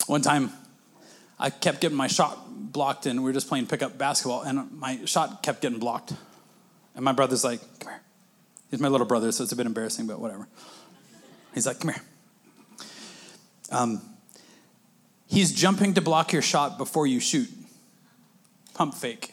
One 0.08 0.22
time, 0.22 0.52
I 1.40 1.50
kept 1.50 1.82
getting 1.82 1.98
my 1.98 2.08
shot 2.08 2.40
blocked, 2.72 3.06
and 3.06 3.22
we 3.24 3.26
were 3.26 3.34
just 3.34 3.48
playing 3.48 3.68
pickup 3.68 3.98
basketball, 3.98 4.44
and 4.44 4.72
my 4.74 5.00
shot 5.06 5.42
kept 5.44 5.62
getting 5.62 5.80
blocked. 5.80 6.14
And 6.96 7.04
my 7.04 7.14
brother's 7.14 7.44
like, 7.44 7.62
Come 7.80 7.94
here. 7.94 8.02
He's 8.70 8.80
my 8.80 8.88
little 8.90 9.08
brother, 9.08 9.32
so 9.32 9.44
it's 9.44 9.52
a 9.52 9.56
bit 9.56 9.66
embarrassing, 9.66 10.08
but 10.08 10.20
whatever. 10.20 10.48
He's 11.54 11.66
like, 11.66 11.80
Come 11.80 11.94
here. 11.94 12.02
Um, 13.72 14.02
he's 15.28 15.52
jumping 15.54 15.94
to 15.96 16.02
block 16.02 16.32
your 16.34 16.42
shot 16.44 16.78
before 16.78 17.08
you 17.08 17.20
shoot. 17.20 17.50
Pump 18.76 18.94
fake. 18.94 19.33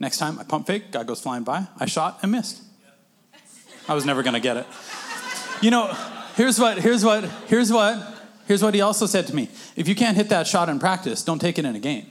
Next 0.00 0.16
time, 0.16 0.38
I 0.38 0.44
pump 0.44 0.66
fake, 0.66 0.92
guy 0.92 1.04
goes 1.04 1.20
flying 1.20 1.44
by, 1.44 1.66
I 1.78 1.84
shot 1.84 2.20
and 2.22 2.32
missed. 2.32 2.62
I 3.86 3.94
was 3.94 4.06
never 4.06 4.22
gonna 4.22 4.40
get 4.40 4.56
it. 4.56 4.66
You 5.60 5.70
know, 5.70 5.94
here's 6.36 6.58
what, 6.58 6.78
here's 6.78 7.04
what, 7.04 7.24
here's 7.48 7.70
what, 7.70 8.02
here's 8.48 8.62
what 8.62 8.72
he 8.72 8.80
also 8.80 9.04
said 9.04 9.26
to 9.26 9.34
me. 9.36 9.50
If 9.76 9.88
you 9.88 9.94
can't 9.94 10.16
hit 10.16 10.30
that 10.30 10.46
shot 10.46 10.70
in 10.70 10.78
practice, 10.78 11.22
don't 11.22 11.38
take 11.38 11.58
it 11.58 11.66
in 11.66 11.76
a 11.76 11.80
game. 11.80 12.06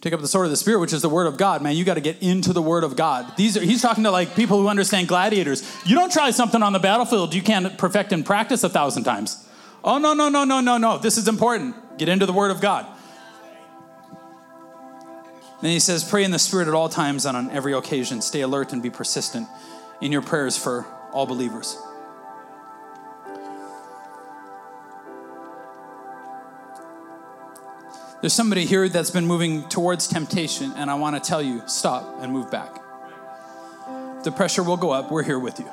take 0.00 0.12
up 0.12 0.20
the 0.20 0.26
sword 0.26 0.46
of 0.46 0.50
the 0.50 0.56
spirit, 0.56 0.80
which 0.80 0.92
is 0.92 1.02
the 1.02 1.08
word 1.08 1.28
of 1.28 1.36
God. 1.36 1.62
Man, 1.62 1.76
you 1.76 1.84
got 1.84 1.94
to 1.94 2.00
get 2.00 2.20
into 2.20 2.52
the 2.52 2.60
word 2.62 2.82
of 2.82 2.96
God. 2.96 3.32
These 3.36 3.56
are, 3.56 3.60
he's 3.60 3.80
talking 3.80 4.02
to 4.02 4.10
like 4.10 4.34
people 4.34 4.60
who 4.60 4.66
understand 4.66 5.06
gladiators. 5.06 5.62
You 5.86 5.94
don't 5.94 6.10
try 6.12 6.32
something 6.32 6.62
on 6.64 6.72
the 6.72 6.78
battlefield 6.80 7.32
you 7.32 7.42
can't 7.42 7.78
perfect 7.78 8.12
in 8.12 8.24
practice 8.24 8.64
a 8.64 8.68
thousand 8.68 9.04
times. 9.04 9.46
Oh 9.84 9.98
no, 9.98 10.14
no, 10.14 10.28
no, 10.28 10.42
no, 10.42 10.60
no, 10.60 10.78
no. 10.78 10.98
This 10.98 11.16
is 11.16 11.28
important. 11.28 11.76
Get 11.96 12.08
into 12.08 12.26
the 12.26 12.32
word 12.32 12.50
of 12.50 12.60
God. 12.60 12.86
Then 15.60 15.70
he 15.72 15.78
says, 15.80 16.04
Pray 16.04 16.24
in 16.24 16.30
the 16.30 16.38
Spirit 16.38 16.68
at 16.68 16.74
all 16.74 16.88
times 16.88 17.26
and 17.26 17.36
on 17.36 17.50
every 17.50 17.74
occasion. 17.74 18.22
Stay 18.22 18.40
alert 18.40 18.72
and 18.72 18.82
be 18.82 18.90
persistent 18.90 19.46
in 20.00 20.10
your 20.10 20.22
prayers 20.22 20.56
for 20.56 20.86
all 21.12 21.26
believers. 21.26 21.76
There's 28.22 28.32
somebody 28.34 28.64
here 28.66 28.88
that's 28.88 29.10
been 29.10 29.26
moving 29.26 29.66
towards 29.70 30.06
temptation, 30.06 30.72
and 30.76 30.90
I 30.90 30.94
want 30.94 31.22
to 31.22 31.26
tell 31.26 31.42
you 31.42 31.62
stop 31.66 32.04
and 32.20 32.32
move 32.32 32.50
back. 32.50 32.76
The 34.24 34.32
pressure 34.34 34.62
will 34.62 34.76
go 34.76 34.90
up. 34.90 35.10
We're 35.10 35.22
here 35.22 35.38
with 35.38 35.58
you. 35.58 35.68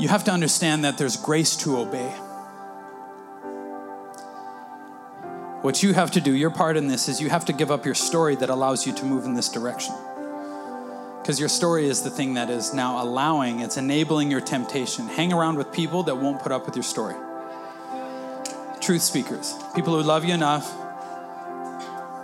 You 0.00 0.08
have 0.08 0.24
to 0.24 0.30
understand 0.30 0.84
that 0.84 0.96
there's 0.96 1.16
grace 1.16 1.56
to 1.58 1.76
obey. 1.78 2.14
What 5.62 5.80
you 5.80 5.92
have 5.94 6.10
to 6.12 6.20
do, 6.20 6.34
your 6.34 6.50
part 6.50 6.76
in 6.76 6.88
this, 6.88 7.08
is 7.08 7.20
you 7.20 7.30
have 7.30 7.44
to 7.44 7.52
give 7.52 7.70
up 7.70 7.84
your 7.86 7.94
story 7.94 8.34
that 8.34 8.50
allows 8.50 8.84
you 8.84 8.92
to 8.94 9.04
move 9.04 9.24
in 9.24 9.34
this 9.34 9.48
direction. 9.48 9.94
Because 11.22 11.38
your 11.38 11.48
story 11.48 11.86
is 11.86 12.02
the 12.02 12.10
thing 12.10 12.34
that 12.34 12.50
is 12.50 12.74
now 12.74 13.00
allowing, 13.00 13.60
it's 13.60 13.76
enabling 13.76 14.28
your 14.28 14.40
temptation. 14.40 15.06
Hang 15.06 15.32
around 15.32 15.56
with 15.56 15.70
people 15.72 16.02
that 16.04 16.16
won't 16.16 16.42
put 16.42 16.50
up 16.50 16.66
with 16.66 16.74
your 16.74 16.82
story. 16.82 17.14
Truth 18.80 19.02
speakers, 19.02 19.54
people 19.76 19.94
who 19.94 20.02
love 20.02 20.24
you 20.24 20.34
enough 20.34 20.68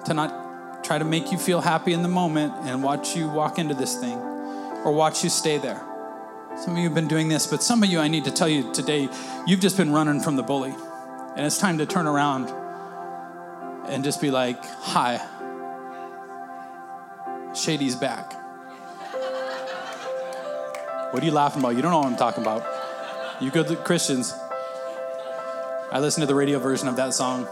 to 0.06 0.14
not 0.14 0.82
try 0.82 0.98
to 0.98 1.04
make 1.04 1.30
you 1.30 1.38
feel 1.38 1.60
happy 1.60 1.92
in 1.92 2.02
the 2.02 2.08
moment 2.08 2.54
and 2.64 2.82
watch 2.82 3.14
you 3.14 3.28
walk 3.28 3.60
into 3.60 3.72
this 3.74 3.96
thing 4.00 4.18
or 4.18 4.90
watch 4.90 5.22
you 5.22 5.30
stay 5.30 5.58
there. 5.58 5.80
Some 6.60 6.72
of 6.72 6.78
you 6.78 6.84
have 6.88 6.94
been 6.94 7.06
doing 7.06 7.28
this, 7.28 7.46
but 7.46 7.62
some 7.62 7.84
of 7.84 7.88
you, 7.88 8.00
I 8.00 8.08
need 8.08 8.24
to 8.24 8.32
tell 8.32 8.48
you 8.48 8.72
today, 8.72 9.08
you've 9.46 9.60
just 9.60 9.76
been 9.76 9.92
running 9.92 10.20
from 10.22 10.34
the 10.34 10.42
bully. 10.42 10.74
And 11.36 11.46
it's 11.46 11.58
time 11.58 11.78
to 11.78 11.86
turn 11.86 12.08
around 12.08 12.48
and 13.88 14.04
just 14.04 14.20
be 14.20 14.30
like, 14.30 14.62
hi, 14.64 15.20
Shady's 17.54 17.96
back. 17.96 18.34
What 21.12 21.22
are 21.22 21.26
you 21.26 21.32
laughing 21.32 21.60
about? 21.62 21.74
You 21.74 21.82
don't 21.82 21.90
know 21.90 21.98
what 21.98 22.06
I'm 22.08 22.16
talking 22.16 22.42
about. 22.42 22.62
You 23.40 23.50
good 23.50 23.66
Christians. 23.84 24.32
I 25.90 26.00
listened 26.00 26.22
to 26.22 26.26
the 26.26 26.34
radio 26.34 26.58
version 26.58 26.86
of 26.86 26.96
that 26.96 27.14
song 27.14 27.46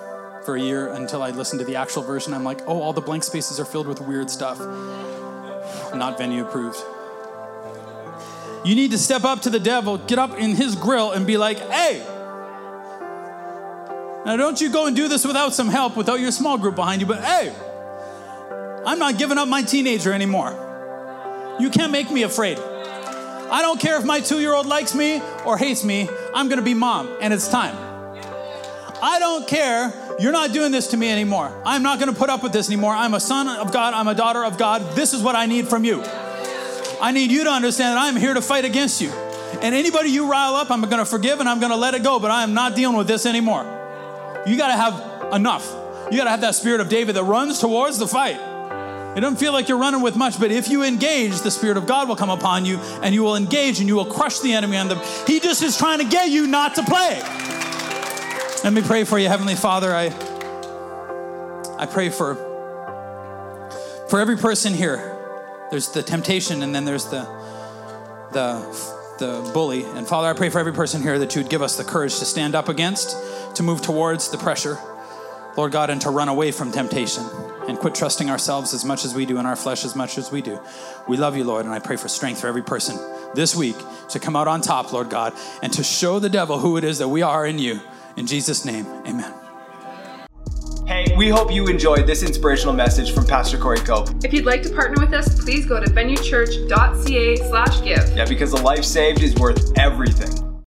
for 0.45 0.57
a 0.57 0.61
year 0.61 0.93
until 0.93 1.23
I 1.23 1.31
listened 1.31 1.61
to 1.61 1.65
the 1.67 1.77
actual 1.77 2.03
version. 2.03 2.35
I'm 2.35 2.45
like, 2.45 2.61
oh, 2.69 2.83
all 2.83 2.93
the 2.93 3.01
blank 3.01 3.25
spaces 3.25 3.59
are 3.59 3.65
filled 3.65 3.87
with 3.87 4.01
weird 4.01 4.29
stuff. 4.31 4.59
Not 5.95 6.19
venue 6.19 6.45
approved. 6.47 6.77
You 8.67 8.75
need 8.75 8.91
to 8.91 8.99
step 8.99 9.25
up 9.25 9.43
to 9.43 9.51
the 9.51 9.61
devil, 9.61 9.97
get 9.97 10.19
up 10.19 10.37
in 10.39 10.55
his 10.55 10.75
grill, 10.77 11.13
and 11.13 11.27
be 11.27 11.39
like, 11.39 11.59
hey, 11.59 12.03
now, 14.27 14.35
don't 14.37 14.61
you 14.61 14.71
go 14.71 14.87
and 14.89 14.97
do 14.97 15.07
this 15.07 15.25
without 15.25 15.55
some 15.55 15.69
help, 15.69 15.97
without 15.97 16.19
your 16.19 16.33
small 16.33 16.59
group 16.59 16.75
behind 16.75 17.01
you, 17.01 17.07
but 17.07 17.23
hey, 17.23 17.55
I'm 18.85 18.99
not 18.99 19.19
giving 19.19 19.39
up 19.39 19.47
my 19.47 19.63
teenager 19.63 20.13
anymore. 20.13 21.57
You 21.61 21.71
can't 21.71 21.93
make 21.93 22.11
me 22.11 22.25
afraid. 22.25 22.59
I 22.59 23.61
don't 23.63 23.79
care 23.79 23.97
if 23.99 24.05
my 24.05 24.19
two 24.19 24.41
year 24.41 24.53
old 24.53 24.67
likes 24.67 24.97
me 24.97 25.23
or 25.45 25.57
hates 25.57 25.85
me, 25.85 26.09
I'm 26.35 26.49
gonna 26.49 26.63
be 26.63 26.75
mom, 26.75 27.09
and 27.21 27.33
it's 27.33 27.47
time. 27.47 27.77
I 29.01 29.21
don't 29.21 29.47
care. 29.47 29.93
You're 30.19 30.33
not 30.33 30.53
doing 30.53 30.73
this 30.73 30.89
to 30.89 30.97
me 30.97 31.09
anymore. 31.09 31.63
I'm 31.65 31.85
not 31.85 32.01
gonna 32.01 32.13
put 32.13 32.29
up 32.29 32.43
with 32.43 32.51
this 32.53 32.69
anymore. 32.69 32.95
I'm 32.95 33.15
a 33.15 33.21
son 33.21 33.47
of 33.49 33.73
God, 33.73 33.95
I'm 33.95 34.09
a 34.09 34.15
daughter 34.15 34.45
of 34.45 34.59
God. 34.59 34.97
This 34.97 35.15
is 35.15 35.23
what 35.23 35.37
I 35.37 35.47
need 35.47 35.69
from 35.69 35.85
you. 35.85 36.03
I 37.01 37.13
need 37.15 37.31
you 37.31 37.45
to 37.45 37.51
understand 37.51 37.97
that 37.97 38.03
I'm 38.03 38.17
here 38.17 38.35
to 38.35 38.43
fight 38.43 38.65
against 38.65 39.01
you. 39.01 39.11
And 39.63 39.73
anybody 39.73 40.09
you 40.09 40.29
rile 40.29 40.57
up, 40.57 40.73
I'm 40.73 40.83
gonna 40.83 41.05
forgive 41.05 41.39
and 41.39 41.49
I'm 41.49 41.61
gonna 41.61 41.77
let 41.77 41.95
it 41.95 42.03
go, 42.03 42.19
but 42.19 42.33
I 42.33 42.43
am 42.43 42.55
not 42.55 42.75
dealing 42.75 42.97
with 42.97 43.07
this 43.07 43.25
anymore 43.25 43.75
you 44.47 44.57
got 44.57 44.69
to 44.69 44.77
have 44.77 45.33
enough. 45.35 45.65
You 46.11 46.17
got 46.19 46.25
to 46.25 46.31
have 46.31 46.43
that 46.43 46.55
spirit 46.55 46.81
of 46.81 46.89
David 46.89 47.17
that 47.17 47.25
runs 47.25 47.59
towards 47.59 47.99
the 47.99 48.07
fight. 48.07 48.39
It 49.17 49.21
doesn't 49.21 49.39
feel 49.39 49.53
like 49.53 49.69
you're 49.69 49.79
running 49.79 50.03
with 50.03 50.15
much, 50.15 50.39
but 50.39 50.53
if 50.53 50.69
you 50.69 50.83
engage, 50.85 51.41
the 51.41 51.51
Spirit 51.51 51.79
of 51.79 51.87
God 51.87 52.07
will 52.07 52.17
come 52.17 52.29
upon 52.29 52.67
you 52.67 52.77
and 53.03 53.15
you 53.15 53.23
will 53.23 53.35
engage 53.35 53.81
and 53.81 53.89
you 53.89 53.97
will 53.97 54.05
crush 54.05 54.41
the 54.41 54.53
enemy 54.53 54.77
on 54.77 54.89
them. 54.89 55.01
He 55.27 55.41
just 55.41 55.63
is 55.63 55.75
trying 55.79 56.01
to 56.01 56.05
get 56.05 56.29
you 56.29 56.47
not 56.47 56.75
to 56.75 56.83
play. 56.83 57.19
Let 58.63 58.75
me 58.75 58.83
pray 58.83 59.05
for 59.05 59.19
you, 59.19 59.29
Heavenly 59.29 59.55
Father. 59.55 59.95
I, 59.95 60.09
I 61.79 61.87
pray 61.87 62.11
for, 62.11 62.35
for 64.11 64.21
every 64.21 64.37
person 64.37 64.75
here. 64.75 65.17
There's 65.71 65.89
the 65.93 66.03
temptation 66.03 66.63
and 66.63 66.75
then 66.75 66.85
there's 66.85 67.07
the, 67.07 67.23
the, 68.33 69.19
the 69.19 69.51
bully. 69.55 69.85
And 69.85 70.07
Father, 70.07 70.29
I 70.29 70.35
pray 70.35 70.51
for 70.51 70.59
every 70.59 70.75
person 70.75 71.01
here 71.01 71.19
that 71.21 71.35
you 71.35 71.41
would 71.41 71.51
give 71.51 71.63
us 71.63 71.79
the 71.79 71.85
courage 71.85 72.19
to 72.19 72.27
stand 72.27 72.55
up 72.55 72.69
against 72.69 73.17
to 73.57 73.63
move 73.63 73.83
towards 73.83 74.29
the 74.31 74.39
pressure, 74.39 74.79
Lord 75.57 75.73
God, 75.73 75.91
and 75.91 76.01
to 76.03 76.11
run 76.11 76.29
away 76.29 76.53
from 76.53 76.71
temptation 76.73 77.25
and 77.69 77.79
quit 77.79 77.95
trusting 77.95 78.31
ourselves 78.31 78.73
as 78.75 78.85
much 78.85 79.05
as 79.05 79.15
we 79.15 79.27
do 79.27 79.39
in 79.39 79.47
our 79.47 79.57
flesh 79.57 79.85
as 79.85 79.97
much 79.97 80.19
as 80.19 80.31
we 80.31 80.41
do. 80.41 80.61
We 81.09 81.17
love 81.17 81.37
you, 81.37 81.43
Lord, 81.45 81.65
and 81.65 81.75
I 81.75 81.81
pray 81.81 81.97
for 81.97 82.07
strength 82.09 82.41
for 82.43 82.47
every 82.47 82.63
person 82.63 82.99
this 83.35 83.57
week 83.57 83.77
to 84.11 84.21
come 84.21 84.37
out 84.37 84.47
on 84.47 84.61
top, 84.61 84.93
Lord 84.93 85.11
God, 85.11 85.35
and 85.63 85.73
to 85.73 85.83
show 85.83 86.19
the 86.19 86.29
devil 86.29 86.59
who 86.61 86.77
it 86.77 86.85
is 86.85 86.99
that 86.99 87.09
we 87.09 87.23
are 87.23 87.45
in 87.47 87.59
you. 87.59 87.81
In 88.17 88.27
Jesus' 88.27 88.65
name, 88.65 88.87
amen. 89.07 89.33
Hey, 90.87 91.13
we 91.17 91.29
hope 91.29 91.51
you 91.53 91.67
enjoyed 91.67 92.07
this 92.07 92.23
inspirational 92.23 92.73
message 92.73 93.13
from 93.13 93.25
Pastor 93.27 93.59
Corey 93.59 93.79
Cope. 93.79 94.09
If 94.25 94.33
you'd 94.33 94.47
like 94.47 94.63
to 94.63 94.71
partner 94.71 95.05
with 95.05 95.13
us, 95.13 95.41
please 95.43 95.67
go 95.67 95.81
to 95.83 95.91
venuechurch.ca 95.91 97.37
slash 97.37 97.83
give. 97.83 98.17
Yeah, 98.17 98.25
because 98.27 98.53
a 98.53 98.63
life 98.63 98.85
saved 98.85 99.21
is 99.23 99.35
worth 99.35 99.77
everything. 99.79 100.46